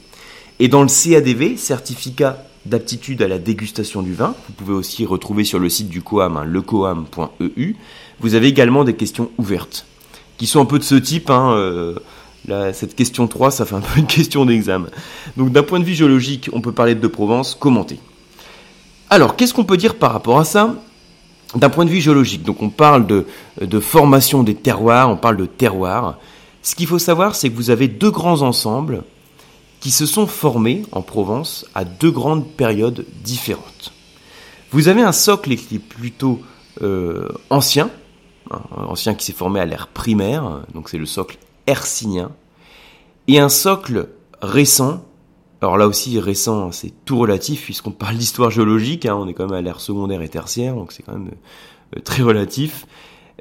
Et 0.59 0.69
dans 0.69 0.83
le 0.83 0.89
CADV, 0.89 1.57
certificat 1.57 2.45
d'aptitude 2.67 3.23
à 3.23 3.29
la 3.29 3.39
dégustation 3.39 4.03
du 4.03 4.15
vin, 4.15 4.35
vous 4.49 4.55
pouvez 4.55 4.73
aussi 4.73 5.05
retrouver 5.05 5.45
sur 5.45 5.59
le 5.59 5.69
site 5.69 5.89
du 5.89 6.03
COAM, 6.03 6.37
hein, 6.37 6.45
lecoam.eu, 6.45 7.77
vous 8.21 8.35
avez 8.35 8.49
également 8.49 8.85
des 8.85 8.95
questions 8.95 9.31
ouvertes, 9.39 9.87
qui 10.39 10.47
sont 10.47 10.61
un 10.61 10.65
peu 10.65 10.79
de 10.79 10.85
ce 10.85 10.95
type. 10.95 11.31
Hein, 11.31 11.53
euh, 11.53 11.95
cette 12.73 12.95
question 12.95 13.27
3, 13.27 13.51
ça 13.51 13.65
fait 13.65 13.75
un 13.75 13.81
peu 13.81 13.99
une 13.99 14.07
question 14.07 14.45
d'examen. 14.45 14.89
Donc 15.37 15.51
d'un 15.53 15.63
point 15.63 15.81
de 15.81 15.85
vue 15.85 15.95
géologique, 15.95 16.51
on 16.53 16.61
peut 16.61 16.73
parler 16.73 16.95
de 16.95 17.07
Provence, 17.07 17.55
commenter. 17.55 17.99
Alors, 19.11 19.37
qu'est-ce 19.37 19.55
qu'on 19.55 19.65
peut 19.65 19.77
dire 19.77 19.97
par 19.97 20.13
rapport 20.13 20.39
à 20.39 20.45
ça? 20.45 20.75
D'un 21.57 21.71
point 21.71 21.85
de 21.85 21.91
vue 21.91 22.01
géologique, 22.01 22.43
donc 22.43 22.63
on 22.63 22.71
parle 22.71 23.07
de, 23.07 23.81
formation 23.81 24.43
des 24.43 24.55
terroirs, 24.55 25.11
on 25.11 25.17
parle 25.17 25.37
de 25.37 25.47
terroirs. 25.47 26.19
Ce 26.63 26.75
qu'il 26.75 26.87
faut 26.87 26.99
savoir, 26.99 27.35
c'est 27.35 27.51
que 27.51 27.57
vous 27.57 27.71
avez 27.71 27.89
deux 27.89 28.11
grands 28.11 28.43
ensembles 28.43 29.05
qui 29.81 29.91
se 29.91 30.07
sont 30.07 30.27
formés 30.27 30.83
en 30.93 31.03
Provence 31.03 31.67
à 31.75 31.85
deux 31.85 32.11
grandes 32.11 32.47
périodes 32.47 33.05
différentes. 33.23 33.93
Vous 34.71 34.89
avez 34.89 35.03
un 35.03 35.13
socle 35.13 35.55
qui 35.57 35.77
est 35.77 35.79
plutôt 35.79 36.41
euh, 36.83 37.29
ancien, 37.51 37.91
hein, 38.51 38.61
ancien 38.73 39.15
qui 39.15 39.27
s'est 39.27 39.33
formé 39.33 39.61
à 39.61 39.67
l'ère 39.67 39.89
primaire, 39.89 40.63
donc 40.75 40.89
c'est 40.89 40.99
le 40.99 41.07
socle 41.07 41.39
hercynien, 41.67 42.31
et 43.29 43.39
un 43.39 43.49
socle 43.49 44.09
récent 44.43 45.05
alors 45.65 45.79
là 45.79 45.89
aussi, 45.89 46.21
récent, 46.21 46.73
c'est 46.73 46.93
tout 47.07 47.17
relatif 47.17 47.65
puisqu'on 47.65 47.91
parle 47.91 48.19
d'histoire 48.19 48.51
géologique, 48.51 49.07
hein, 49.07 49.17
on 49.19 49.27
est 49.27 49.33
quand 49.33 49.47
même 49.47 49.55
à 49.57 49.63
l'ère 49.63 49.81
secondaire 49.81 50.21
et 50.21 50.29
tertiaire, 50.29 50.75
donc 50.75 50.93
c'est 50.93 51.03
quand 51.03 51.15
même 51.15 51.31
euh, 51.97 52.01
très 52.01 52.23
relatif, 52.23 52.87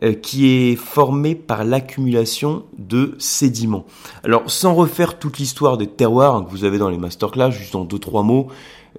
euh, 0.04 0.14
qui 0.14 0.48
est 0.48 0.78
formé 0.78 1.36
par 1.36 1.66
l'accumulation 1.66 2.64
de 2.78 3.14
sédiments. 3.20 3.86
Alors 4.24 4.50
sans 4.50 4.74
refaire 4.74 5.20
toute 5.20 5.38
l'histoire 5.38 5.78
des 5.78 5.88
terroirs 5.88 6.36
hein, 6.36 6.44
que 6.46 6.50
vous 6.50 6.64
avez 6.64 6.78
dans 6.78 6.88
les 6.88 6.98
masterclass, 6.98 7.52
juste 7.52 7.76
en 7.76 7.84
deux 7.84 8.00
trois 8.00 8.24
mots, 8.24 8.48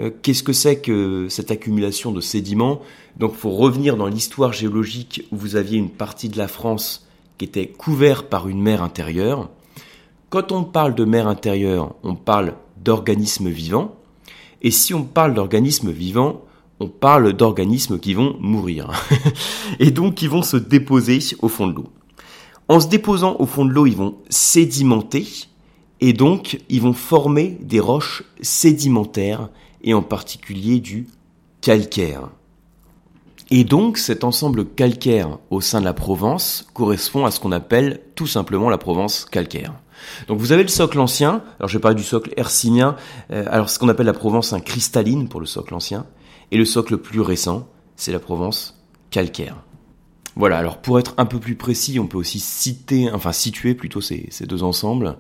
euh, 0.03 0.11
qu'est-ce 0.21 0.43
que 0.43 0.53
c'est 0.53 0.83
que 0.83 1.29
cette 1.31 1.51
accumulation 1.51 2.13
de 2.13 2.21
sédiments? 2.21 2.83
Donc 3.17 3.33
faut 3.33 3.53
revenir 3.53 3.97
dans 3.97 4.07
l'histoire 4.07 4.53
géologique 4.53 5.27
où 5.33 5.37
vous 5.39 5.57
aviez 5.57 5.79
une 5.79 5.89
partie 5.89 6.29
de 6.29 6.37
la 6.37 6.47
France 6.47 7.09
qui 7.39 7.47
était 7.47 7.69
couverte 7.69 8.27
par 8.27 8.49
une 8.49 8.61
mer 8.61 8.83
intérieure. 8.83 9.49
Quand 10.29 10.53
on 10.53 10.63
parle 10.65 10.95
de 10.95 11.07
mer 11.07 11.27
intérieure, 11.27 11.95
on 12.03 12.17
parle 12.17 12.53
d'organismes 12.85 13.49
vivants. 13.49 13.97
Et 14.63 14.71
si 14.71 14.95
on 14.95 15.05
parle 15.05 15.35
d'organismes 15.35 15.91
vivants, 15.91 16.43
on 16.81 16.89
parle 16.89 17.33
d'organismes 17.33 17.99
qui 17.99 18.15
vont 18.15 18.37
mourir. 18.41 18.91
et 19.79 19.91
donc 19.91 20.15
qui 20.15 20.27
vont 20.27 20.43
se 20.43 20.57
déposer 20.57 21.19
au 21.41 21.49
fond 21.49 21.67
de 21.67 21.75
l'eau. 21.75 21.89
En 22.69 22.81
se 22.81 22.89
déposant 22.89 23.37
au 23.39 23.47
fond 23.47 23.65
de 23.65 23.73
l'eau, 23.73 23.87
ils 23.87 23.97
vont 23.97 24.17
sédimenter 24.31 25.27
et 26.01 26.13
donc 26.13 26.61
ils 26.69 26.81
vont 26.81 26.93
former 26.93 27.59
des 27.61 27.81
roches 27.81 28.25
sédimentaires 28.41 29.49
et 29.83 29.95
en 29.95 30.03
particulier 30.03 30.81
du 30.81 31.07
calcaire. 31.61 32.29
Et 33.51 33.65
donc 33.65 33.99
cet 33.99 34.25
ensemble 34.25 34.65
calcaire 34.65 35.39
au 35.51 35.61
sein 35.61 35.81
de 35.81 35.85
la 35.85 35.93
Provence 35.93 36.67
correspond 36.73 37.27
à 37.27 37.31
ce 37.31 37.39
qu'on 37.39 37.53
appelle 37.53 38.01
tout 38.15 38.27
simplement 38.27 38.71
la 38.71 38.79
Provence 38.79 39.27
calcaire. 39.27 39.75
Donc 40.29 40.39
vous 40.39 40.53
avez 40.53 40.63
le 40.63 40.69
socle 40.69 40.99
ancien, 41.01 41.43
alors 41.59 41.69
je 41.69 41.79
vais 41.79 41.83
parler 41.83 41.97
du 41.97 42.03
socle 42.03 42.33
hercynien, 42.37 42.97
euh, 43.31 43.45
alors 43.51 43.69
ce 43.71 43.79
qu'on 43.79 43.89
appelle 43.89 44.07
la 44.07 44.13
Provence 44.13 44.53
un 44.53 44.61
cristalline 44.61 45.29
pour 45.29 45.41
le 45.41 45.47
socle 45.47 45.75
ancien, 45.75 46.07
et 46.51 46.57
le 46.57 46.65
socle 46.65 46.99
plus 46.99 47.21
récent, 47.21 47.69
c'est 47.97 48.13
la 48.13 48.19
Provence 48.19 48.83
calcaire. 49.11 49.57
Voilà, 50.37 50.59
alors 50.59 50.79
pour 50.79 50.99
être 50.99 51.15
un 51.17 51.27
peu 51.27 51.39
plus 51.39 51.55
précis, 51.55 52.01
on 52.01 52.07
peut 52.07 52.19
aussi 52.19 52.41
citer, 52.41 53.11
enfin 53.13 53.33
situer 53.33 53.75
plutôt 53.75 54.01
ces, 54.01 54.29
deux 54.47 54.65
ensembles. 54.65 55.17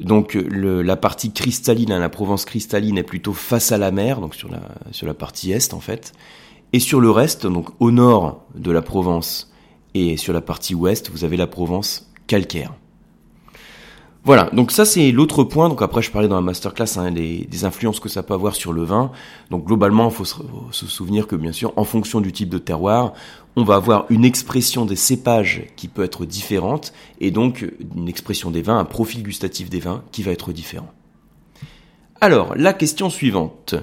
Donc 0.00 0.36
la 0.50 0.96
partie 0.96 1.32
cristalline, 1.32 1.92
hein, 1.92 1.98
la 1.98 2.08
Provence 2.08 2.44
cristalline 2.44 2.98
est 2.98 3.04
plutôt 3.04 3.32
face 3.32 3.72
à 3.72 3.78
la 3.78 3.90
mer, 3.90 4.20
donc 4.20 4.34
sur 4.34 4.48
la, 4.48 4.60
sur 4.90 5.06
la 5.06 5.14
partie 5.14 5.52
est 5.52 5.74
en 5.74 5.80
fait. 5.80 6.12
Et 6.72 6.80
sur 6.80 7.00
le 7.00 7.10
reste, 7.10 7.46
donc 7.46 7.68
au 7.80 7.90
nord 7.90 8.44
de 8.54 8.70
la 8.70 8.82
Provence 8.82 9.52
et 9.94 10.16
sur 10.16 10.32
la 10.32 10.40
partie 10.40 10.74
ouest, 10.74 11.10
vous 11.10 11.24
avez 11.24 11.36
la 11.36 11.46
Provence 11.46 12.12
calcaire. 12.26 12.74
Voilà, 14.28 14.50
donc 14.52 14.72
ça 14.72 14.84
c'est 14.84 15.10
l'autre 15.10 15.42
point. 15.42 15.70
Donc 15.70 15.80
après 15.80 16.02
je 16.02 16.10
parlais 16.10 16.28
dans 16.28 16.34
la 16.34 16.42
masterclass 16.42 16.98
hein, 16.98 17.10
des, 17.10 17.64
influences 17.64 17.98
que 17.98 18.10
ça 18.10 18.22
peut 18.22 18.34
avoir 18.34 18.54
sur 18.54 18.74
le 18.74 18.82
vin. 18.84 19.10
Donc 19.48 19.64
globalement, 19.64 20.10
il 20.10 20.14
faut 20.14 20.26
se, 20.26 20.86
souvenir 20.86 21.26
que 21.26 21.34
bien 21.34 21.50
sûr, 21.50 21.72
en 21.76 21.84
fonction 21.84 22.20
du 22.20 22.30
type 22.30 22.50
de 22.50 22.58
terroir, 22.58 23.14
on 23.56 23.64
va 23.64 23.76
avoir 23.76 24.04
une 24.10 24.26
expression 24.26 24.84
des 24.84 24.96
cépages 24.96 25.62
qui 25.76 25.88
peut 25.88 26.04
être 26.04 26.26
différente 26.26 26.92
et 27.22 27.30
donc 27.30 27.66
une 27.96 28.06
expression 28.06 28.50
des 28.50 28.60
vins, 28.60 28.78
un 28.78 28.84
profil 28.84 29.22
gustatif 29.22 29.70
des 29.70 29.80
vins 29.80 30.04
qui 30.12 30.22
va 30.22 30.30
être 30.30 30.52
différent. 30.52 30.92
Alors, 32.20 32.54
la 32.54 32.74
question 32.74 33.08
suivante. 33.08 33.76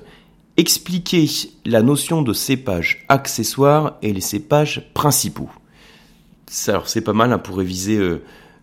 Expliquez 0.57 1.27
la 1.65 1.81
notion 1.81 2.21
de 2.21 2.33
cépage 2.33 3.03
accessoire 3.09 3.97
et 4.03 4.13
les 4.13 4.21
cépages 4.21 4.91
principaux. 4.93 5.49
Alors 6.67 6.87
c'est 6.87 7.01
pas 7.01 7.13
mal 7.13 7.33
hein, 7.33 7.39
pour 7.39 7.57
réviser 7.57 7.97
euh, 7.97 8.21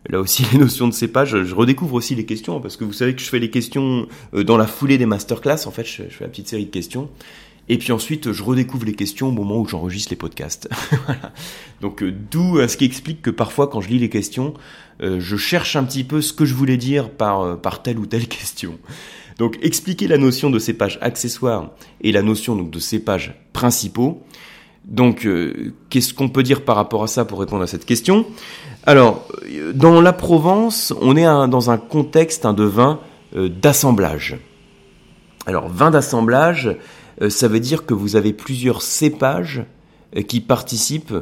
là 0.08 0.20
aussi 0.20 0.44
les 0.52 0.58
notions 0.58 0.88
de 0.88 0.94
cépage, 0.94 1.42
je 1.42 1.54
redécouvre 1.54 1.94
aussi 1.94 2.14
les 2.14 2.24
questions 2.24 2.60
parce 2.60 2.76
que 2.76 2.84
vous 2.84 2.92
savez 2.92 3.14
que 3.14 3.22
je 3.22 3.28
fais 3.28 3.38
les 3.38 3.50
questions 3.50 4.06
euh, 4.34 4.44
dans 4.44 4.56
la 4.56 4.66
foulée 4.66 4.98
des 4.98 5.06
masterclass. 5.06 5.66
En 5.66 5.70
fait, 5.70 5.84
je, 5.84 6.02
fais 6.04 6.24
la 6.24 6.28
petite 6.28 6.48
série 6.48 6.66
de 6.66 6.70
questions. 6.70 7.08
Et 7.68 7.78
puis 7.78 7.92
ensuite, 7.92 8.32
je 8.32 8.42
redécouvre 8.42 8.84
les 8.84 8.94
questions 8.94 9.28
au 9.28 9.32
moment 9.32 9.60
où 9.60 9.66
j'enregistre 9.66 10.10
les 10.10 10.16
podcasts. 10.16 10.68
voilà. 11.06 11.32
Donc 11.80 12.02
euh, 12.02 12.12
d'où 12.30 12.58
euh, 12.58 12.68
ce 12.68 12.76
qui 12.76 12.84
explique 12.84 13.22
que 13.22 13.30
parfois, 13.30 13.68
quand 13.68 13.80
je 13.80 13.88
lis 13.88 13.98
les 13.98 14.10
questions, 14.10 14.54
je 15.00 15.36
cherche 15.36 15.74
un 15.74 15.82
petit 15.82 16.04
peu 16.04 16.22
ce 16.22 16.32
que 16.32 16.44
je 16.44 16.54
voulais 16.54 16.76
dire 16.76 17.10
par, 17.10 17.60
par 17.60 17.82
telle 17.82 17.98
ou 17.98 18.06
telle 18.06 18.28
question. 18.28 18.78
Donc 19.38 19.58
expliquer 19.62 20.06
la 20.06 20.18
notion 20.18 20.48
de 20.48 20.60
cépage 20.60 20.98
accessoire 21.00 21.72
et 22.02 22.12
la 22.12 22.22
notion 22.22 22.54
donc, 22.54 22.70
de 22.70 22.78
cépage 22.78 23.34
principaux. 23.52 24.22
Donc 24.84 25.28
qu'est-ce 25.90 26.12
qu'on 26.12 26.28
peut 26.28 26.42
dire 26.42 26.64
par 26.64 26.76
rapport 26.76 27.04
à 27.04 27.06
ça 27.06 27.24
pour 27.24 27.38
répondre 27.40 27.62
à 27.62 27.66
cette 27.66 27.84
question? 27.84 28.26
Alors, 28.84 29.28
dans 29.74 30.00
la 30.00 30.12
Provence, 30.12 30.92
on 31.00 31.16
est 31.16 31.24
dans 31.24 31.70
un 31.70 31.78
contexte 31.78 32.46
de 32.46 32.64
vin 32.64 32.98
euh, 33.36 33.48
d'assemblage. 33.48 34.38
Alors, 35.46 35.68
vin 35.68 35.90
d'assemblage, 35.90 36.76
euh, 37.20 37.30
ça 37.30 37.48
veut 37.48 37.60
dire 37.60 37.86
que 37.86 37.94
vous 37.94 38.16
avez 38.16 38.32
plusieurs 38.32 38.82
cépages 38.82 39.64
euh, 40.16 40.22
qui 40.22 40.40
participent, 40.40 41.14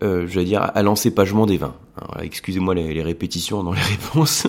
je 0.00 0.40
dire, 0.40 0.62
à 0.62 0.82
l'encépagement 0.82 1.44
des 1.44 1.56
vins. 1.56 1.74
Excusez-moi 2.22 2.74
les, 2.74 3.02
répétitions 3.02 3.64
dans 3.64 3.72
les 3.72 3.80
réponses. 4.12 4.46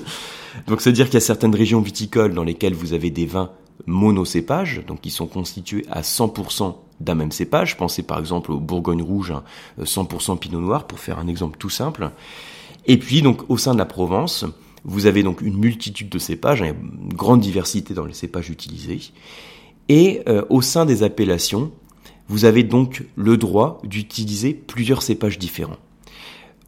Donc 0.68 0.82
c'est-à-dire 0.82 1.06
qu'il 1.06 1.16
y 1.16 1.18
a 1.18 1.22
certaines 1.22 1.56
régions 1.56 1.82
viticoles 1.82 2.36
dans 2.36 2.44
lesquelles 2.44 2.76
vous 2.76 2.94
avez 2.94 3.10
des 3.10 3.26
vins 3.26 3.50
monocépages, 3.88 4.84
donc 4.86 5.02
qui 5.02 5.10
sont 5.10 5.26
constitués 5.26 5.86
à 5.90 6.02
100% 6.02 6.76
d'un 7.00 7.16
même 7.16 7.32
cépage. 7.32 7.78
Pensez 7.78 8.04
par 8.04 8.20
exemple 8.20 8.52
au 8.52 8.60
Bourgogne 8.60 9.02
rouge, 9.02 9.34
100% 9.82 10.32
hein, 10.32 10.36
Pinot 10.38 10.60
Noir, 10.60 10.88
pour 10.88 11.00
faire 11.00 11.20
un 11.20 11.28
exemple 11.28 11.58
tout 11.58 11.70
simple. 11.70 12.12
Et 12.86 12.98
puis 12.98 13.22
donc 13.22 13.50
au 13.50 13.58
sein 13.58 13.74
de 13.74 13.80
la 13.80 13.86
Provence, 13.86 14.46
vous 14.86 15.06
avez 15.06 15.24
donc 15.24 15.42
une 15.42 15.58
multitude 15.58 16.10
de 16.10 16.20
cépages, 16.20 16.62
hein, 16.62 16.74
une 17.02 17.14
grande 17.14 17.42
diversité 17.42 17.94
dans 17.94 18.06
les 18.06 18.14
cépages 18.14 18.50
utilisés. 18.50 19.00
Et 19.90 20.22
euh, 20.28 20.44
au 20.50 20.62
sein 20.62 20.86
des 20.86 21.04
appellations, 21.04 21.72
vous 22.28 22.46
avez 22.46 22.64
donc 22.64 23.04
le 23.16 23.38
droit 23.38 23.82
d'utiliser 23.84 24.54
plusieurs 24.54 25.02
cépages 25.02 25.40
différents. 25.40 25.78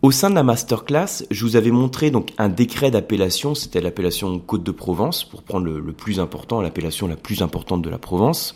Au 0.02 0.10
sein 0.10 0.32
de 0.32 0.36
la 0.36 0.42
masterclass, 0.42 1.26
je 1.30 1.46
vous 1.46 1.56
avais 1.56 1.70
montré 1.70 2.10
donc 2.10 2.32
un 2.40 2.50
décret 2.50 2.90
d'appellation, 2.90 3.54
c'était 3.54 3.82
l'appellation 3.82 4.40
Côte 4.40 4.64
de 4.64 4.72
Provence, 4.72 5.24
pour 5.24 5.44
prendre 5.44 5.68
le, 5.68 5.94
plus 5.94 6.20
important, 6.20 6.60
l'appellation 6.60 7.06
la 7.06 7.16
plus 7.16 7.44
importante 7.44 7.84
de 7.84 7.90
la 7.90 8.00
Provence. 8.00 8.56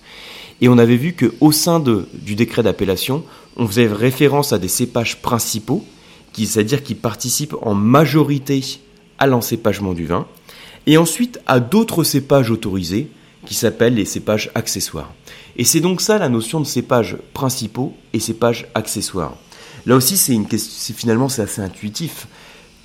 Et 0.61 0.69
on 0.69 0.79
avait 0.79 0.97
vu 0.97 1.13
que 1.13 1.35
au 1.41 1.51
sein 1.51 1.79
de, 1.79 2.07
du 2.13 2.33
décret 2.33 2.63
d'appellation, 2.63 3.23
on 3.57 3.67
faisait 3.67 3.85
référence 3.85 4.53
à 4.53 4.57
des 4.57 4.67
cépages 4.67 5.21
principaux, 5.21 5.85
c'est-à-dire 6.33 6.81
qui 6.81 6.95
participent 6.95 7.55
en 7.61 7.75
majorité 7.75 8.63
à 9.19 9.27
l'encépagement 9.27 9.93
du 9.93 10.07
vin, 10.07 10.25
et 10.87 10.97
ensuite 10.97 11.39
à 11.45 11.59
d'autres 11.59 12.03
cépages 12.03 12.49
autorisés, 12.49 13.11
qui 13.45 13.53
s'appellent 13.53 13.93
les 13.93 14.05
cépages 14.05 14.49
accessoires. 14.55 15.13
Et 15.57 15.63
c'est 15.63 15.79
donc 15.79 16.01
ça 16.01 16.17
la 16.17 16.27
notion 16.27 16.59
de 16.59 16.65
cépages 16.65 17.17
principaux 17.33 17.93
et 18.13 18.19
cépages 18.19 18.67
accessoires. 18.73 19.37
Là 19.85 19.95
aussi, 19.95 20.17
c'est 20.17 20.93
finalement, 20.93 21.29
c'est 21.29 21.43
assez 21.43 21.61
intuitif. 21.61 22.27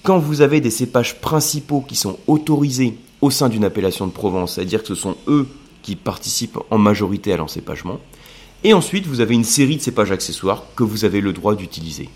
Quand 0.03 0.19
vous 0.19 0.41
avez 0.41 0.61
des 0.61 0.71
cépages 0.71 1.21
principaux 1.21 1.81
qui 1.81 1.97
sont 1.97 2.19
autorisés 2.27 2.97
au 3.21 3.31
sein 3.31 3.49
d'une 3.49 3.65
appellation 3.65 4.07
de 4.07 4.13
Provence, 4.13 4.55
c'est-à-dire 4.55 4.83
que 4.83 4.89
ce 4.89 4.95
sont 4.95 5.17
eux 5.29 5.47
qui 5.83 5.97
participent 5.97 6.59
en 6.71 6.79
majorité 6.79 7.33
à 7.33 7.37
l'encépagement, 7.37 7.99
et 8.65 8.75
ensuite 8.75 9.07
vous 9.07 9.21
avez 9.21 9.35
une 9.35 9.45
série 9.45 9.77
de 9.77 9.83
cépages 9.83 10.13
accessoires 10.13 10.65
que 10.77 10.85
vous 10.85 11.05
avez 11.05 11.21
le 11.21 11.33
droit 11.33 11.55
d'utiliser. 11.55 12.09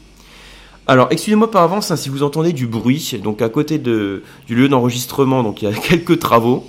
Alors, 0.87 1.09
excusez-moi 1.11 1.51
par 1.51 1.63
avance 1.63 1.91
hein, 1.91 1.97
si 1.97 2.11
vous 2.11 2.23
entendez 2.23 2.53
du 2.53 2.67
bruit. 2.67 3.19
Donc, 3.23 3.41
à 3.41 3.49
côté 3.49 3.79
du 3.79 4.21
lieu 4.49 4.69
d'enregistrement, 4.69 5.43
donc 5.43 5.63
il 5.63 5.71
y 5.71 5.73
a 5.73 5.75
quelques 5.89 6.19
travaux. 6.19 6.67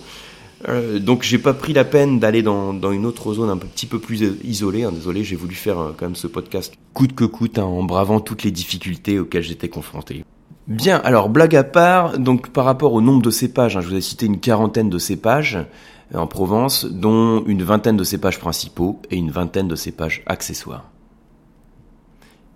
Euh, 0.68 1.00
donc 1.00 1.24
j'ai 1.24 1.38
pas 1.38 1.54
pris 1.54 1.74
la 1.74 1.86
peine 1.86 2.20
d'aller 2.20 2.42
dans, 2.42 2.74
une 2.92 3.06
autre 3.06 3.34
zone 3.34 3.50
un 3.50 3.58
petit 3.58 3.86
peu 3.86 4.00
plus 4.00 4.22
isolée. 4.44 4.84
Hein. 4.84 4.92
désolé, 4.92 5.24
j'ai 5.24 5.36
voulu 5.36 5.56
faire 5.56 5.80
euh, 5.80 5.92
quand 5.96 6.06
même 6.06 6.16
ce 6.16 6.28
podcast 6.28 6.74
coûte 6.94 7.14
que 7.14 7.26
coûte, 7.26 7.60
hein, 7.60 7.66
en 7.66 7.84
bravant 7.84 8.20
toutes 8.20 8.44
les 8.44 8.52
difficultés 8.52 9.20
auxquelles 9.20 9.44
j'étais 9.44 9.70
confronté. 9.70 10.24
Bien, 10.68 10.98
alors 11.04 11.30
blague 11.30 11.56
à 11.56 11.64
part, 11.64 12.18
donc 12.18 12.50
par 12.50 12.66
rapport 12.66 12.94
au 12.94 13.02
nombre 13.02 13.22
de 13.22 13.30
cépages, 13.30 13.78
hein, 13.78 13.82
je 13.82 13.88
vous 13.90 13.96
ai 13.96 14.02
cité 14.02 14.26
une 14.26 14.40
quarantaine 14.40 14.90
de 14.90 14.98
cépages 14.98 15.60
euh, 16.14 16.18
en 16.18 16.28
Provence, 16.28 16.86
dont 16.86 17.44
une 17.46 17.64
vingtaine 17.64 17.98
de 17.98 18.04
cépages 18.04 18.40
principaux 18.40 19.00
et 19.12 19.18
une 19.18 19.30
vingtaine 19.32 19.68
de 19.68 19.76
cépages 19.76 20.24
accessoires. 20.26 20.90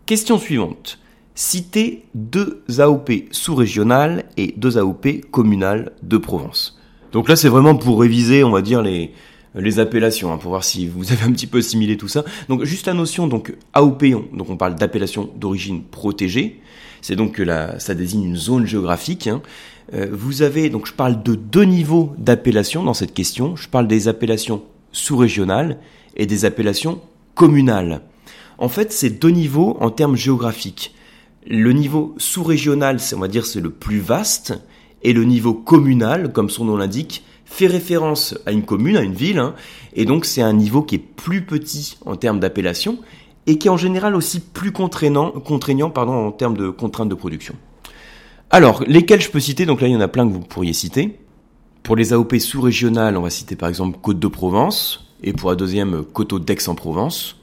Question 0.08 0.40
suivante. 0.40 0.98
Citez 1.36 2.06
deux 2.16 2.64
AOP 2.80 3.12
sous-régionales 3.32 4.26
et 4.38 4.56
deux 4.58 4.78
AOP 4.80 5.22
communales 5.30 5.94
de 6.02 6.18
Provence. 6.18 6.79
Donc 7.12 7.30
là, 7.30 7.36
c'est 7.36 7.50
vraiment 7.50 7.76
pour 7.76 8.00
réviser, 8.00 8.44
on 8.44 8.52
va 8.52 8.62
dire, 8.62 8.82
les, 8.82 9.12
les 9.56 9.80
appellations, 9.80 10.32
hein, 10.32 10.38
pour 10.38 10.50
voir 10.50 10.64
si 10.64 10.88
vous 10.88 11.12
avez 11.12 11.24
un 11.24 11.32
petit 11.32 11.48
peu 11.48 11.60
assimilé 11.60 11.98
tout 11.98 12.08
ça. 12.08 12.24
Donc 12.48 12.64
juste 12.64 12.88
la 12.88 12.94
notion, 12.94 13.28
donc 13.28 13.56
AOP, 13.74 14.04
donc 14.34 14.50
on 14.50 14.58
parle 14.58 14.76
d'appellation 14.76 15.30
d'origine 15.38 15.84
protégée. 15.84 16.62
C'est 17.02 17.16
donc 17.16 17.34
que 17.34 17.44
la, 17.44 17.80
ça 17.80 17.96
désigne 17.96 18.24
une 18.24 18.36
zone 18.36 18.66
géographique. 18.66 19.28
Hein. 19.28 19.42
Euh, 19.94 20.08
vous 20.12 20.42
avez, 20.42 20.70
donc 20.70 20.86
je 20.86 20.94
parle 20.94 21.24
de 21.24 21.36
deux 21.36 21.64
niveaux 21.64 22.14
d'appellation 22.18 22.84
dans 22.84 22.94
cette 22.94 23.14
question. 23.14 23.56
Je 23.56 23.68
parle 23.70 23.88
des 23.88 24.08
appellations 24.08 24.64
sous-régionales 24.92 25.80
et 26.16 26.26
des 26.26 26.46
appellations 26.46 27.02
communales. 27.36 28.02
En 28.58 28.70
fait, 28.70 28.92
c'est 28.92 29.10
deux 29.10 29.30
niveaux 29.30 29.78
en 29.80 29.90
termes 29.90 30.18
géographiques. 30.18 30.94
Le 31.48 31.72
niveau 31.72 32.14
sous-régional, 32.18 32.98
on 33.16 33.20
va 33.20 33.30
dire 33.30 33.46
c'est 33.46 33.62
le 33.62 33.70
plus 33.70 34.00
vaste, 34.00 34.60
et 35.04 35.14
le 35.14 35.24
niveau 35.24 35.54
communal, 35.54 36.32
comme 36.32 36.50
son 36.50 36.66
nom 36.66 36.78
l'indique, 36.78 37.24
fait 37.46 37.68
référence 37.68 38.38
à 38.46 38.52
une 38.52 38.64
commune, 38.64 38.96
à 38.98 39.02
une 39.02 39.14
ville, 39.14 39.40
hein, 39.40 39.56
et 39.94 40.06
donc 40.06 40.26
c'est 40.26 40.42
un 40.42 40.54
niveau 40.54 40.84
qui 40.84 40.96
est 40.96 41.00
plus 41.00 41.42
petit 41.42 41.98
en 42.06 42.16
termes 42.16 42.40
d'appellation, 42.40 43.00
et 43.48 43.58
qui 43.58 43.68
est 43.68 43.72
en 43.72 43.78
général 43.78 44.16
aussi 44.16 44.40
plus 44.40 44.72
contraignant, 44.72 45.34
en 45.34 46.32
termes 46.32 46.58
de 46.58 46.70
contraintes 46.70 47.10
de 47.10 47.16
production. 47.16 47.56
Alors, 48.52 48.84
lesquels 48.86 49.22
je 49.22 49.30
peux 49.30 49.40
citer? 49.40 49.66
Donc 49.66 49.82
là, 49.82 49.88
il 49.88 49.94
y 49.94 49.96
en 49.96 50.02
a 50.02 50.08
plein 50.08 50.28
que 50.28 50.34
vous 50.34 50.40
pourriez 50.40 50.74
citer. 50.74 51.18
Pour 51.84 51.96
les 51.96 52.14
AOP 52.14 52.38
sous-régionales, 52.38 53.18
on 53.18 53.22
va 53.22 53.30
citer 53.30 53.56
par 53.56 53.70
exemple 53.70 53.98
Côte 54.02 54.20
de 54.20 54.28
Provence, 54.28 55.08
et 55.24 55.34
pour 55.34 55.50
la 55.50 55.56
deuxième, 55.56 56.04
Coteau 56.04 56.40
d'Aix-en-Provence. 56.40 57.38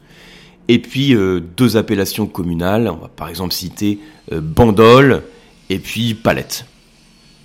Et 0.69 0.81
puis 0.81 1.15
euh, 1.15 1.41
deux 1.57 1.77
appellations 1.77 2.27
communales, 2.27 2.89
on 2.89 2.97
va 2.97 3.09
par 3.09 3.29
exemple 3.29 3.53
citer 3.53 4.01
euh, 4.33 4.41
Bandol 4.41 5.23
et 5.71 5.79
puis 5.79 6.15
Palette. 6.15 6.67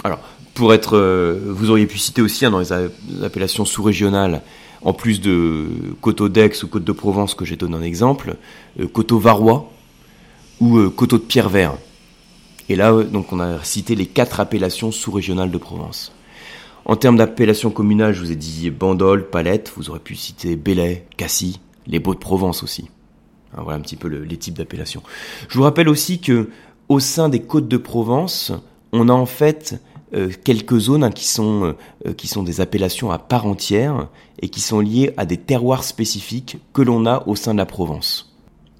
Alors, 0.04 0.20
pour 0.54 0.74
être, 0.74 0.98
euh, 0.98 1.40
vous 1.46 1.70
auriez 1.70 1.88
pu 1.88 1.98
citer 1.98 2.22
aussi 2.22 2.46
hein, 2.46 2.52
dans 2.52 2.60
les, 2.60 2.72
appellations 3.24 3.66
sous-régionales, 3.66 4.42
en 4.82 4.94
plus 4.94 5.22
de 5.22 5.68
Coteau 6.02 6.28
d'Aix 6.28 6.64
ou 6.64 6.68
Côte 6.68 6.84
de 6.84 6.92
Provence 6.92 7.36
que 7.36 7.46
j'ai 7.46 7.56
donné 7.56 7.76
un 7.76 7.82
exemple, 7.84 8.36
euh, 8.80 8.88
Coteau 8.88 9.20
Varois 9.20 9.72
ou 10.60 10.78
euh, 10.78 10.90
Coteau 10.90 11.18
de 11.18 11.24
Pierre-Vert. 11.24 11.76
Et 12.70 12.76
là, 12.76 13.04
donc, 13.04 13.32
on 13.32 13.40
a 13.40 13.64
cité 13.64 13.96
les 13.96 14.06
quatre 14.06 14.40
appellations 14.40 14.92
sous-régionales 14.92 15.52
de 15.52 15.58
Provence. 15.58 16.14
En 16.86 16.96
termes 16.96 17.18
d'appellation 17.18 17.70
communale, 17.70 18.14
je 18.14 18.22
vous 18.22 18.32
ai 18.32 18.36
dit 18.36 18.72
Bandol, 18.72 19.30
Palette, 19.30 19.72
vous 19.76 19.90
aurez 19.90 20.00
pu 20.00 20.16
citer 20.16 20.56
Belay, 20.56 21.06
Cassis, 21.16 21.60
les 21.86 22.00
Beaux 22.00 22.16
de 22.16 22.20
Provence 22.20 22.64
aussi. 22.64 22.90
Hein, 23.54 23.62
voilà 23.64 23.78
un 23.78 23.82
petit 23.82 23.98
peu 23.98 24.08
les 24.08 24.38
types 24.38 24.58
d'appellations. 24.58 25.04
Je 25.48 25.58
vous 25.58 25.64
rappelle 25.64 25.90
aussi 25.90 26.20
que 26.20 26.50
au 26.90 27.00
sein 27.00 27.30
des 27.30 27.42
côtes 27.42 27.68
de 27.68 27.78
Provence, 27.78 28.52
on 28.94 29.10
a 29.10 29.14
en 29.14 29.26
fait 29.26 29.80
quelques 30.44 30.78
zones 30.78 31.04
hein, 31.04 31.12
qui, 31.12 31.26
sont, 31.26 31.64
euh, 31.64 31.74
euh, 32.08 32.14
qui 32.14 32.28
sont 32.28 32.44
des 32.44 32.60
appellations 32.62 33.12
à 33.12 33.18
part 33.18 33.46
entière 33.46 34.10
et 34.42 34.50
qui 34.50 34.60
sont 34.60 34.80
liées 34.80 35.14
à 35.18 35.26
des 35.26 35.38
terroirs 35.38 35.84
spécifiques 35.84 36.58
que 36.74 36.82
l'on 36.82 37.06
a 37.06 37.24
au 37.28 37.36
sein 37.36 37.54
de 37.54 37.60
la 37.60 37.66
Provence. 37.66 38.34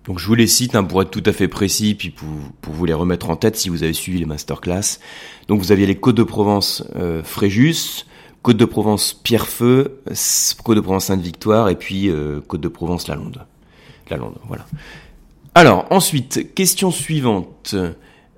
Donc 0.06 0.20
je 0.20 0.28
vous 0.28 0.36
les 0.36 0.48
cite 0.48 0.76
hein, 0.76 0.84
pour 0.84 1.02
être 1.02 1.12
tout 1.12 1.24
à 1.26 1.32
fait 1.32 1.48
précis, 1.48 1.96
puis 1.96 2.10
pour, 2.10 2.28
pour, 2.62 2.74
vous 2.74 2.86
les 2.86 2.94
remettre 2.94 3.30
en 3.30 3.36
tête 3.36 3.56
si 3.56 3.70
vous 3.70 3.84
avez 3.84 3.94
suivi 3.94 4.20
les 4.20 4.26
masterclass. 4.26 5.00
Donc 5.48 5.62
vous 5.62 5.72
aviez 5.72 5.86
les 5.86 5.96
Côtes 5.96 6.16
de 6.16 6.24
Provence 6.24 6.84
Fréjus, 7.24 8.08
Côte 8.42 8.58
de 8.58 8.66
Provence 8.66 9.14
Pierrefeu, 9.14 10.02
Côte 10.64 10.76
de 10.76 10.82
Provence 10.82 11.06
Sainte-Victoire 11.06 11.70
et 11.70 11.76
puis 11.76 12.10
Côte 12.48 12.62
de 12.62 12.68
Provence 12.68 13.08
La 13.08 13.16
Londe. 13.16 13.46
La 14.10 14.18
Londe, 14.18 14.38
voilà. 14.48 14.66
Alors 15.54 15.86
ensuite, 15.92 16.56
question 16.56 16.90
suivante. 16.90 17.76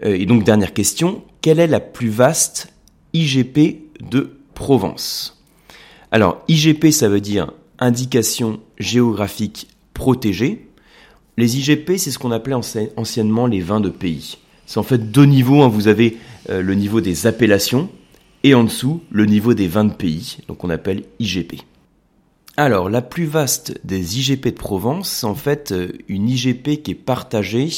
et 0.02 0.26
donc 0.26 0.44
dernière 0.44 0.74
question, 0.74 1.24
quelle 1.40 1.62
est 1.62 1.68
la 1.68 1.80
plus 1.80 2.10
vaste 2.10 2.73
IGP 3.14 3.82
de 4.10 4.38
Provence. 4.54 5.42
Alors, 6.12 6.44
IGP, 6.48 6.92
ça 6.92 7.10
veut 7.10 7.22
dire 7.22 7.52
indication 7.80 8.60
géographique 8.80 9.68
protégée. 9.94 10.68
Les 11.38 11.58
IGP, 11.58 11.98
c'est 11.98 12.12
ce 12.12 12.20
qu'on 12.20 12.32
appelait 12.32 12.56
anciennement 12.96 13.48
les 13.48 13.62
vins 13.62 13.82
de 13.82 13.90
pays. 13.90 14.38
C'est 14.66 14.80
en 14.80 14.84
fait 14.84 15.12
deux 15.12 15.26
niveaux. 15.26 15.64
Hein. 15.64 15.68
Vous 15.68 15.88
avez 15.88 16.18
euh, 16.50 16.62
le 16.62 16.76
niveau 16.76 17.02
des 17.02 17.28
appellations 17.28 17.90
et 18.44 18.54
en 18.54 18.64
dessous 18.64 19.02
le 19.12 19.26
niveau 19.26 19.54
des 19.54 19.68
vins 19.68 19.86
de 19.86 19.94
pays, 19.94 20.38
donc 20.48 20.64
on 20.64 20.70
appelle 20.70 21.04
IGP. 21.20 21.62
Alors, 22.56 22.90
la 22.90 23.02
plus 23.02 23.26
vaste 23.26 23.80
des 23.84 24.20
IGP 24.20 24.48
de 24.48 24.52
Provence, 24.52 25.10
c'est 25.10 25.26
en 25.26 25.34
fait 25.36 25.72
euh, 25.72 25.92
une 26.08 26.30
IGP 26.30 26.84
qui 26.84 26.92
est 26.92 26.96
partagée 26.96 27.70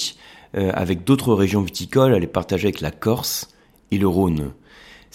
euh, 0.57 0.71
avec 0.73 1.05
d'autres 1.05 1.33
régions 1.33 1.61
viticoles. 1.61 2.13
Elle 2.13 2.23
est 2.23 2.27
partagée 2.27 2.67
avec 2.67 2.81
la 2.81 2.91
Corse 2.91 3.49
et 3.91 3.97
le 3.97 4.07
Rhône 4.07 4.51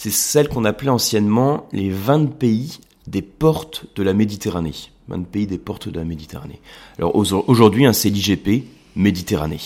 c'est 0.02 0.10
celle 0.10 0.48
qu'on 0.48 0.64
appelait 0.64 0.88
anciennement 0.88 1.68
les 1.72 1.90
20 1.90 2.38
pays 2.38 2.80
des 3.06 3.20
portes 3.20 3.84
de 3.96 4.02
la 4.02 4.14
Méditerranée. 4.14 4.72
20 5.08 5.26
pays 5.26 5.46
des 5.46 5.58
portes 5.58 5.90
de 5.90 5.98
la 5.98 6.06
Méditerranée. 6.06 6.58
Alors 6.96 7.14
aujourd'hui, 7.14 7.86
c'est 7.92 8.08
l'IGP 8.08 8.64
Méditerranée. 8.96 9.60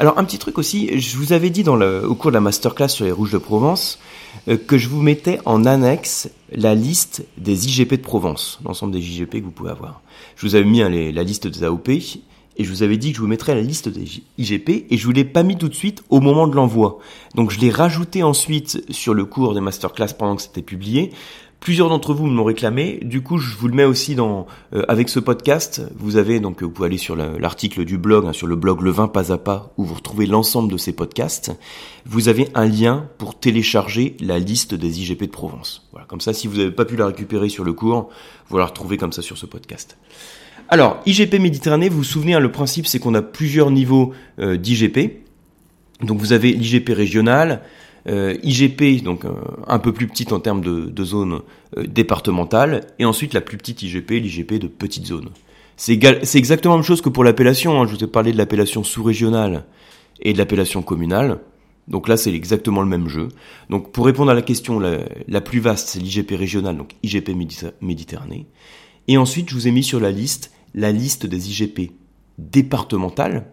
Alors 0.00 0.18
un 0.18 0.24
petit 0.24 0.38
truc 0.38 0.58
aussi, 0.58 0.98
je 0.98 1.16
vous 1.16 1.32
avais 1.32 1.50
dit 1.50 1.62
au 1.62 2.14
cours 2.16 2.32
de 2.32 2.34
la 2.34 2.40
masterclass 2.40 2.88
sur 2.88 3.04
les 3.04 3.12
rouges 3.12 3.30
de 3.30 3.38
Provence 3.38 4.00
euh, 4.48 4.56
que 4.56 4.78
je 4.78 4.88
vous 4.88 5.00
mettais 5.00 5.38
en 5.44 5.64
annexe 5.64 6.28
la 6.50 6.74
liste 6.74 7.24
des 7.38 7.68
IGP 7.68 7.92
de 7.92 7.96
Provence, 8.02 8.58
l'ensemble 8.64 8.92
des 8.92 8.98
IGP 8.98 9.36
que 9.36 9.44
vous 9.44 9.52
pouvez 9.52 9.70
avoir. 9.70 10.02
Je 10.34 10.44
vous 10.44 10.56
avais 10.56 10.64
mis 10.64 10.82
hein, 10.82 10.90
la 10.90 11.22
liste 11.22 11.46
des 11.46 11.62
AOP 11.62 11.88
et 12.56 12.64
je 12.64 12.70
vous 12.70 12.82
avais 12.82 12.96
dit 12.96 13.10
que 13.10 13.16
je 13.16 13.22
vous 13.22 13.28
mettrais 13.28 13.54
la 13.54 13.62
liste 13.62 13.88
des 13.88 14.22
IGP 14.38 14.86
et 14.90 14.96
je 14.96 15.04
vous 15.04 15.12
l'ai 15.12 15.24
pas 15.24 15.42
mis 15.42 15.56
tout 15.56 15.68
de 15.68 15.74
suite 15.74 16.02
au 16.10 16.20
moment 16.20 16.46
de 16.46 16.54
l'envoi. 16.54 16.98
Donc 17.34 17.50
je 17.50 17.60
l'ai 17.60 17.70
rajouté 17.70 18.22
ensuite 18.22 18.84
sur 18.90 19.14
le 19.14 19.24
cours 19.24 19.54
des 19.54 19.60
masterclass 19.60 20.14
pendant 20.18 20.36
que 20.36 20.42
c'était 20.42 20.62
publié 20.62 21.12
Plusieurs 21.62 21.90
d'entre 21.90 22.12
vous 22.12 22.26
me 22.26 22.36
l'ont 22.36 22.42
réclamé. 22.42 22.98
Du 23.02 23.22
coup, 23.22 23.38
je 23.38 23.56
vous 23.56 23.68
le 23.68 23.74
mets 23.74 23.84
aussi 23.84 24.16
dans 24.16 24.48
euh, 24.74 24.82
avec 24.88 25.08
ce 25.08 25.20
podcast. 25.20 25.80
Vous 25.94 26.16
avez 26.16 26.40
donc 26.40 26.60
vous 26.60 26.70
pouvez 26.70 26.86
aller 26.86 26.98
sur 26.98 27.14
l'article 27.14 27.84
du 27.84 27.98
blog, 27.98 28.26
hein, 28.26 28.32
sur 28.32 28.48
le 28.48 28.56
blog 28.56 28.80
Le 28.80 28.90
Vin 28.90 29.06
pas 29.06 29.30
à 29.30 29.38
pas, 29.38 29.72
où 29.76 29.84
vous 29.84 29.94
retrouvez 29.94 30.26
l'ensemble 30.26 30.72
de 30.72 30.76
ces 30.76 30.92
podcasts. 30.92 31.52
Vous 32.04 32.26
avez 32.26 32.48
un 32.56 32.66
lien 32.66 33.06
pour 33.16 33.38
télécharger 33.38 34.16
la 34.18 34.40
liste 34.40 34.74
des 34.74 35.02
IGP 35.02 35.22
de 35.22 35.30
Provence. 35.30 35.86
Voilà, 35.92 36.04
comme 36.08 36.20
ça, 36.20 36.32
si 36.32 36.48
vous 36.48 36.56
n'avez 36.56 36.72
pas 36.72 36.84
pu 36.84 36.96
la 36.96 37.06
récupérer 37.06 37.48
sur 37.48 37.62
le 37.62 37.72
cours, 37.72 38.08
vous 38.48 38.58
la 38.58 38.66
retrouvez 38.66 38.96
comme 38.96 39.12
ça 39.12 39.22
sur 39.22 39.38
ce 39.38 39.46
podcast. 39.46 39.96
Alors, 40.68 41.02
IGP 41.06 41.34
Méditerranée, 41.38 41.88
vous 41.88 41.98
vous 41.98 42.04
souvenez, 42.04 42.34
hein, 42.34 42.40
le 42.40 42.50
principe 42.50 42.86
c'est 42.86 42.98
qu'on 42.98 43.14
a 43.14 43.22
plusieurs 43.22 43.70
niveaux 43.70 44.12
euh, 44.38 44.56
d'IGP. 44.56 45.22
Donc 46.02 46.18
vous 46.18 46.32
avez 46.32 46.52
l'IGP 46.52 46.90
régional, 46.90 47.62
euh, 48.08 48.36
IGP, 48.42 49.02
donc 49.02 49.24
euh, 49.24 49.32
un 49.66 49.78
peu 49.78 49.92
plus 49.92 50.08
petite 50.08 50.32
en 50.32 50.40
termes 50.40 50.60
de, 50.60 51.04
zone 51.04 51.40
euh, 51.76 51.84
départementale, 51.86 52.86
et 52.98 53.04
ensuite 53.04 53.34
la 53.34 53.40
plus 53.40 53.56
petite 53.56 53.82
IGP, 53.82 54.10
l'IGP 54.10 54.54
de 54.54 54.66
petite 54.66 55.06
zone. 55.06 55.28
C'est 55.76 55.94
exactement 56.34 56.74
la 56.74 56.78
même 56.78 56.86
chose 56.86 57.00
que 57.00 57.08
pour 57.08 57.24
l'appellation. 57.24 57.80
Hein. 57.80 57.86
Je 57.86 57.96
vous 57.96 58.04
ai 58.04 58.06
parlé 58.06 58.32
de 58.32 58.38
l'appellation 58.38 58.84
sous-régionale 58.84 59.64
et 60.20 60.32
de 60.32 60.38
l'appellation 60.38 60.82
communale. 60.82 61.38
Donc 61.88 62.06
là, 62.08 62.16
c'est 62.16 62.32
exactement 62.32 62.82
le 62.82 62.88
même 62.88 63.08
jeu. 63.08 63.28
Donc 63.68 63.90
pour 63.90 64.06
répondre 64.06 64.30
à 64.30 64.34
la 64.34 64.42
question 64.42 64.78
la, 64.78 64.98
la 65.26 65.40
plus 65.40 65.58
vaste, 65.58 65.88
c'est 65.88 65.98
l'IGP 65.98 66.32
régional, 66.36 66.76
donc 66.76 66.92
IGP 67.02 67.30
Méditerranée. 67.80 68.46
Et 69.08 69.18
ensuite, 69.18 69.50
je 69.50 69.54
vous 69.54 69.68
ai 69.68 69.72
mis 69.72 69.82
sur 69.82 70.00
la 70.00 70.10
liste 70.10 70.52
la 70.74 70.92
liste 70.92 71.26
des 71.26 71.50
IGP 71.50 71.92
départementales, 72.38 73.46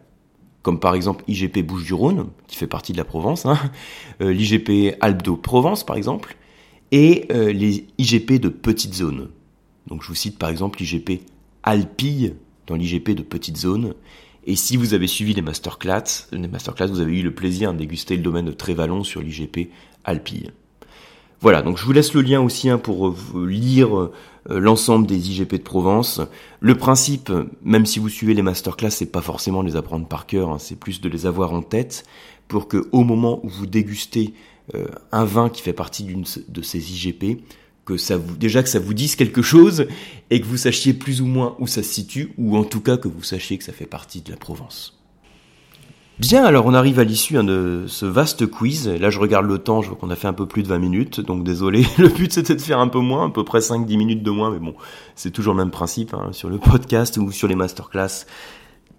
comme 0.62 0.80
par 0.80 0.96
exemple 0.96 1.24
IGP 1.28 1.60
Bouches-du-Rhône, 1.60 2.28
qui 2.48 2.56
fait 2.56 2.68
partie 2.68 2.94
de 2.94 2.98
la 2.98 3.06
Provence, 3.06 3.46
hein, 3.46 3.60
euh, 4.22 4.32
l'IGP 4.32 4.96
Alpes-de-Provence 5.02 5.86
par 5.86 5.96
exemple, 5.96 6.38
et 6.92 7.28
euh, 7.32 7.52
les 7.52 7.88
IGP 7.98 8.40
de 8.40 8.50
petites 8.50 8.96
zones. 8.96 9.30
Donc 9.88 10.04
je 10.04 10.08
vous 10.08 10.16
cite 10.16 10.38
par 10.38 10.50
exemple 10.50 10.80
l'IGP 10.80 11.22
Alpille 11.64 12.36
dans 12.68 12.76
l'IGP 12.76 13.12
de 13.12 13.24
petites 13.24 13.58
zones. 13.58 13.94
Et 14.46 14.56
si 14.56 14.78
vous 14.78 14.94
avez 14.94 15.08
suivi 15.08 15.34
les 15.34 15.42
masterclass, 15.42 16.28
les 16.32 16.48
masterclass, 16.48 16.88
vous 16.88 17.02
avez 17.02 17.20
eu 17.20 17.24
le 17.24 17.34
plaisir 17.34 17.74
de 17.74 17.78
déguster 17.78 18.16
le 18.16 18.24
domaine 18.24 18.46
de 18.46 18.52
Trévalon 18.52 19.04
sur 19.04 19.22
l'IGP 19.22 19.70
Alpille. 20.06 20.52
Voilà, 21.42 21.62
donc 21.62 21.78
je 21.78 21.86
vous 21.86 21.94
laisse 21.94 22.14
le 22.14 22.22
lien 22.22 22.42
aussi 22.42 22.70
hein, 22.70 22.78
pour 22.78 23.10
euh, 23.10 23.46
lire 23.46 23.98
euh, 23.98 24.12
l'ensemble 24.50 25.08
des 25.08 25.32
IGP 25.32 25.54
de 25.54 25.62
Provence. 25.62 26.20
Le 26.60 26.76
principe, 26.76 27.32
même 27.64 27.86
si 27.86 28.00
vous 28.00 28.10
suivez 28.10 28.34
les 28.34 28.42
masterclass, 28.42 28.92
c'est 28.92 29.06
pas 29.06 29.22
forcément 29.22 29.62
les 29.62 29.78
apprendre 29.78 30.06
par 30.06 30.26
cœur, 30.26 30.50
hein, 30.50 30.60
c'est 30.60 30.78
plus 30.78 31.00
de 31.00 31.08
les 31.08 31.26
avoir 31.26 31.54
en 31.54 31.62
tête 31.62 32.04
pour 32.50 32.68
que 32.68 32.90
au 32.92 33.04
moment 33.06 33.40
où 33.44 33.50
vous 33.50 33.68
dégustez 33.68 34.34
euh, 34.76 34.88
un 35.14 35.24
vin 35.24 35.50
qui 35.50 35.62
fait 35.62 35.74
partie 35.74 36.04
d'une 36.04 36.26
de 36.48 36.62
ces 36.62 36.92
IGP, 36.92 37.42
que 37.86 37.96
ça 37.96 38.18
vous 38.18 38.36
déjà 38.36 38.62
que 38.62 38.70
ça 38.70 38.80
vous 38.80 38.94
dise 38.94 39.16
quelque 39.16 39.42
chose 39.42 39.88
et 40.30 40.42
que 40.42 40.46
vous 40.46 40.58
sachiez 40.58 40.94
plus 40.94 41.22
ou 41.22 41.26
moins 41.26 41.56
où 41.60 41.68
ça 41.68 41.82
se 41.82 41.92
situe 41.92 42.34
ou 42.38 42.58
en 42.58 42.64
tout 42.64 42.82
cas 42.82 42.98
que 42.98 43.08
vous 43.08 43.24
sachiez 43.24 43.58
que 43.58 43.64
ça 43.64 43.74
fait 43.74 43.88
partie 43.88 44.22
de 44.22 44.30
la 44.30 44.38
Provence. 44.38 44.99
Bien, 46.20 46.44
alors 46.44 46.66
on 46.66 46.74
arrive 46.74 47.00
à 47.00 47.06
l'issue 47.06 47.38
hein, 47.38 47.46
de 47.46 47.86
ce 47.88 48.06
vaste 48.06 48.46
quiz. 48.46 48.90
Là, 48.90 49.10
je 49.10 49.20
regarde 49.20 49.46
le 49.46 49.58
temps, 49.58 49.82
je 49.82 49.88
vois 49.88 49.98
qu'on 49.98 50.10
a 50.10 50.18
fait 50.18 50.28
un 50.28 50.34
peu 50.34 50.46
plus 50.46 50.64
de 50.64 50.68
20 50.68 50.78
minutes, 50.78 51.22
donc 51.22 51.46
désolé. 51.46 51.86
Le 51.98 52.10
but 52.10 52.34
c'était 52.34 52.56
de 52.56 52.62
faire 52.62 52.80
un 52.80 52.90
peu 52.90 53.00
moins, 53.00 53.28
à 53.28 53.30
peu 53.30 53.46
près 53.46 53.60
5-10 53.60 53.98
minutes 53.98 54.22
de 54.22 54.30
moins, 54.30 54.52
mais 54.52 54.60
bon, 54.60 54.76
c'est 55.16 55.32
toujours 55.32 55.54
le 55.54 55.60
même 55.60 55.72
principe 55.72 56.14
hein, 56.14 56.32
sur 56.34 56.50
le 56.50 56.58
podcast 56.58 57.16
ou 57.16 57.32
sur 57.32 57.48
les 57.48 57.56
masterclass. 57.56 58.26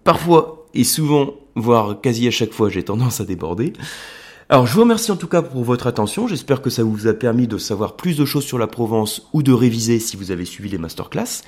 Parfois, 0.03 0.65
et 0.73 0.83
souvent, 0.83 1.35
voire 1.53 2.01
quasi 2.01 2.27
à 2.27 2.31
chaque 2.31 2.53
fois, 2.53 2.69
j'ai 2.69 2.81
tendance 2.81 3.21
à 3.21 3.25
déborder. 3.25 3.73
Alors, 4.49 4.65
je 4.65 4.73
vous 4.73 4.81
remercie 4.81 5.11
en 5.11 5.15
tout 5.15 5.27
cas 5.27 5.43
pour 5.43 5.63
votre 5.63 5.85
attention. 5.85 6.27
J'espère 6.27 6.63
que 6.63 6.71
ça 6.71 6.83
vous 6.83 7.05
a 7.05 7.13
permis 7.13 7.47
de 7.47 7.59
savoir 7.59 7.97
plus 7.97 8.17
de 8.17 8.25
choses 8.25 8.45
sur 8.45 8.57
la 8.57 8.65
Provence 8.65 9.29
ou 9.31 9.43
de 9.43 9.53
réviser 9.53 9.99
si 9.99 10.17
vous 10.17 10.31
avez 10.31 10.45
suivi 10.45 10.69
les 10.69 10.79
masterclass. 10.79 11.43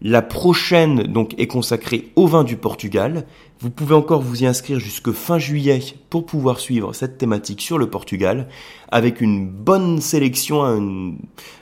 La 0.00 0.22
prochaine 0.22 1.02
donc 1.02 1.34
est 1.38 1.48
consacrée 1.48 2.10
au 2.16 2.26
vin 2.26 2.44
du 2.44 2.56
Portugal. 2.56 3.26
Vous 3.60 3.68
pouvez 3.68 3.94
encore 3.94 4.22
vous 4.22 4.42
y 4.42 4.46
inscrire 4.46 4.80
jusque 4.80 5.12
fin 5.12 5.38
juillet 5.38 5.80
pour 6.08 6.24
pouvoir 6.24 6.60
suivre 6.60 6.94
cette 6.94 7.18
thématique 7.18 7.60
sur 7.60 7.76
le 7.76 7.90
Portugal 7.90 8.48
avec 8.90 9.20
une 9.20 9.46
bonne 9.46 10.00
sélection, 10.00 11.14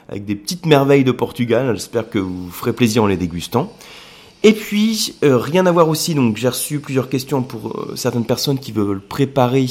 avec 0.09 0.27
des 0.27 0.37
petites 0.37 0.65
merveilles 0.65 1.03
de 1.03 1.11
Portugal. 1.11 1.75
J'espère 1.75 2.09
que 2.09 2.21
vous 2.21 2.51
ferez 2.51 2.73
plaisir 2.73 3.03
en 3.03 3.09
les 3.09 3.17
dégustant. 3.17 3.73
Et 4.47 4.53
puis, 4.53 5.17
euh, 5.25 5.39
rien 5.39 5.67
à 5.67 5.73
voir 5.73 5.89
aussi, 5.89 6.15
donc 6.15 6.37
j'ai 6.37 6.49
reçu 6.49 6.79
plusieurs 6.79 7.09
questions 7.09 7.43
pour 7.43 7.67
euh, 7.67 7.97
certaines 7.97 8.25
personnes 8.25 8.61
qui 8.61 8.71
veulent 8.71 9.01
préparer 9.01 9.67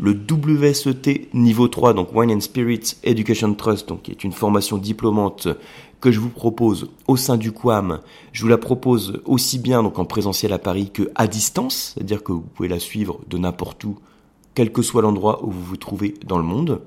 le 0.00 0.12
WSET 0.12 1.28
niveau 1.34 1.68
3, 1.68 1.92
donc 1.92 2.08
Wine 2.14 2.30
and 2.30 2.40
Spirits 2.40 2.94
Education 3.02 3.52
Trust, 3.52 3.86
donc 3.86 4.00
qui 4.00 4.12
est 4.12 4.24
une 4.24 4.32
formation 4.32 4.78
diplômante 4.78 5.48
que 6.00 6.10
je 6.10 6.20
vous 6.20 6.30
propose 6.30 6.88
au 7.06 7.18
sein 7.18 7.36
du 7.36 7.52
QAM. 7.52 8.00
Je 8.32 8.40
vous 8.40 8.48
la 8.48 8.56
propose 8.56 9.20
aussi 9.26 9.58
bien 9.58 9.80
en 9.80 10.04
présentiel 10.06 10.54
à 10.54 10.58
Paris 10.58 10.88
que 10.90 11.10
à 11.16 11.26
distance, 11.26 11.92
c'est-à-dire 11.92 12.24
que 12.24 12.32
vous 12.32 12.40
pouvez 12.40 12.68
la 12.70 12.78
suivre 12.78 13.20
de 13.28 13.36
n'importe 13.36 13.84
où, 13.84 13.98
quel 14.54 14.72
que 14.72 14.80
soit 14.80 15.02
l'endroit 15.02 15.44
où 15.44 15.50
vous 15.50 15.64
vous 15.64 15.76
trouvez 15.76 16.14
dans 16.26 16.38
le 16.38 16.44
monde. 16.44 16.80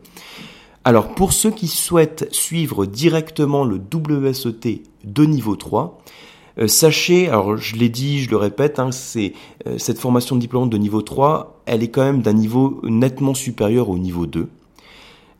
Alors 0.83 1.13
pour 1.13 1.33
ceux 1.33 1.51
qui 1.51 1.67
souhaitent 1.67 2.29
suivre 2.31 2.87
directement 2.87 3.63
le 3.63 3.79
WSET 3.93 4.81
de 5.03 5.23
niveau 5.25 5.55
3, 5.55 6.01
euh, 6.59 6.67
sachez, 6.67 7.27
alors 7.27 7.57
je 7.57 7.75
l'ai 7.75 7.89
dit, 7.89 8.23
je 8.23 8.29
le 8.29 8.37
répète, 8.37 8.79
hein, 8.79 8.91
c'est 8.91 9.33
euh, 9.67 9.77
cette 9.77 9.99
formation 9.99 10.35
de 10.35 10.41
diplôme 10.41 10.69
de 10.69 10.77
niveau 10.77 11.01
3, 11.01 11.61
elle 11.65 11.83
est 11.83 11.89
quand 11.89 12.03
même 12.03 12.21
d'un 12.21 12.33
niveau 12.33 12.81
nettement 12.83 13.33
supérieur 13.33 13.89
au 13.89 13.97
niveau 13.97 14.25
2. 14.25 14.49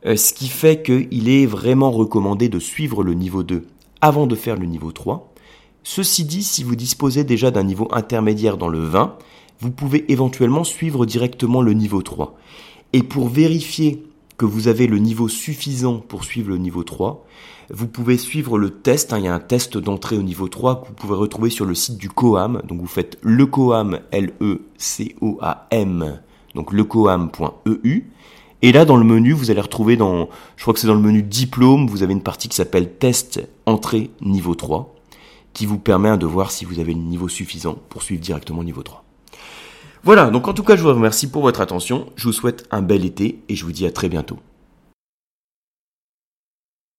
Euh, 0.06 0.16
ce 0.16 0.32
qui 0.32 0.48
fait 0.48 0.82
qu'il 0.82 1.28
est 1.28 1.46
vraiment 1.46 1.90
recommandé 1.90 2.48
de 2.48 2.60
suivre 2.60 3.02
le 3.02 3.14
niveau 3.14 3.42
2 3.42 3.66
avant 4.00 4.26
de 4.28 4.36
faire 4.36 4.56
le 4.56 4.66
niveau 4.66 4.92
3. 4.92 5.32
Ceci 5.82 6.24
dit, 6.24 6.44
si 6.44 6.62
vous 6.62 6.76
disposez 6.76 7.24
déjà 7.24 7.50
d'un 7.50 7.64
niveau 7.64 7.88
intermédiaire 7.90 8.56
dans 8.56 8.68
le 8.68 8.80
20, 8.80 9.16
vous 9.60 9.70
pouvez 9.72 10.10
éventuellement 10.12 10.62
suivre 10.62 11.04
directement 11.04 11.62
le 11.62 11.72
niveau 11.72 12.02
3. 12.02 12.36
Et 12.92 13.02
pour 13.02 13.28
vérifier 13.28 14.04
que 14.38 14.46
vous 14.46 14.68
avez 14.68 14.86
le 14.86 14.98
niveau 14.98 15.28
suffisant 15.28 15.98
pour 15.98 16.24
suivre 16.24 16.48
le 16.50 16.58
niveau 16.58 16.84
3, 16.84 17.26
vous 17.70 17.88
pouvez 17.88 18.16
suivre 18.16 18.56
le 18.56 18.70
test. 18.70 19.12
Hein, 19.12 19.18
il 19.18 19.24
y 19.24 19.28
a 19.28 19.34
un 19.34 19.40
test 19.40 19.76
d'entrée 19.76 20.16
au 20.16 20.22
niveau 20.22 20.48
3 20.48 20.80
que 20.80 20.86
vous 20.86 20.94
pouvez 20.94 21.16
retrouver 21.16 21.50
sur 21.50 21.66
le 21.66 21.74
site 21.74 21.98
du 21.98 22.08
COAM. 22.08 22.62
Donc 22.64 22.80
vous 22.80 22.86
faites 22.86 23.18
le 23.20 23.44
COAM, 23.46 23.98
L-E-C-O-A-M, 24.12 24.60
donc 26.54 26.72
lecoam.eu. 26.72 28.10
Et 28.62 28.72
là, 28.72 28.84
dans 28.84 28.96
le 28.96 29.04
menu, 29.04 29.32
vous 29.32 29.50
allez 29.50 29.60
retrouver 29.60 29.96
dans, 29.96 30.28
je 30.56 30.62
crois 30.62 30.72
que 30.72 30.80
c'est 30.80 30.86
dans 30.86 30.94
le 30.94 31.00
menu 31.00 31.22
diplôme, 31.22 31.86
vous 31.86 32.02
avez 32.02 32.12
une 32.12 32.22
partie 32.22 32.48
qui 32.48 32.56
s'appelle 32.56 32.92
test 32.94 33.40
entrée 33.66 34.10
niveau 34.20 34.54
3, 34.54 34.94
qui 35.52 35.66
vous 35.66 35.78
permet 35.78 36.16
de 36.16 36.26
voir 36.26 36.50
si 36.50 36.64
vous 36.64 36.78
avez 36.80 36.94
le 36.94 37.00
niveau 37.00 37.28
suffisant 37.28 37.76
pour 37.88 38.02
suivre 38.02 38.20
directement 38.20 38.60
le 38.60 38.66
niveau 38.66 38.82
3. 38.82 39.07
Voilà, 40.04 40.30
donc 40.30 40.48
en 40.48 40.52
tout 40.52 40.62
cas, 40.62 40.76
je 40.76 40.82
vous 40.82 40.88
remercie 40.88 41.30
pour 41.30 41.42
votre 41.42 41.60
attention, 41.60 42.06
je 42.16 42.24
vous 42.24 42.32
souhaite 42.32 42.66
un 42.70 42.82
bel 42.82 43.04
été 43.04 43.42
et 43.48 43.56
je 43.56 43.64
vous 43.64 43.72
dis 43.72 43.86
à 43.86 43.90
très 43.90 44.08
bientôt. 44.08 44.38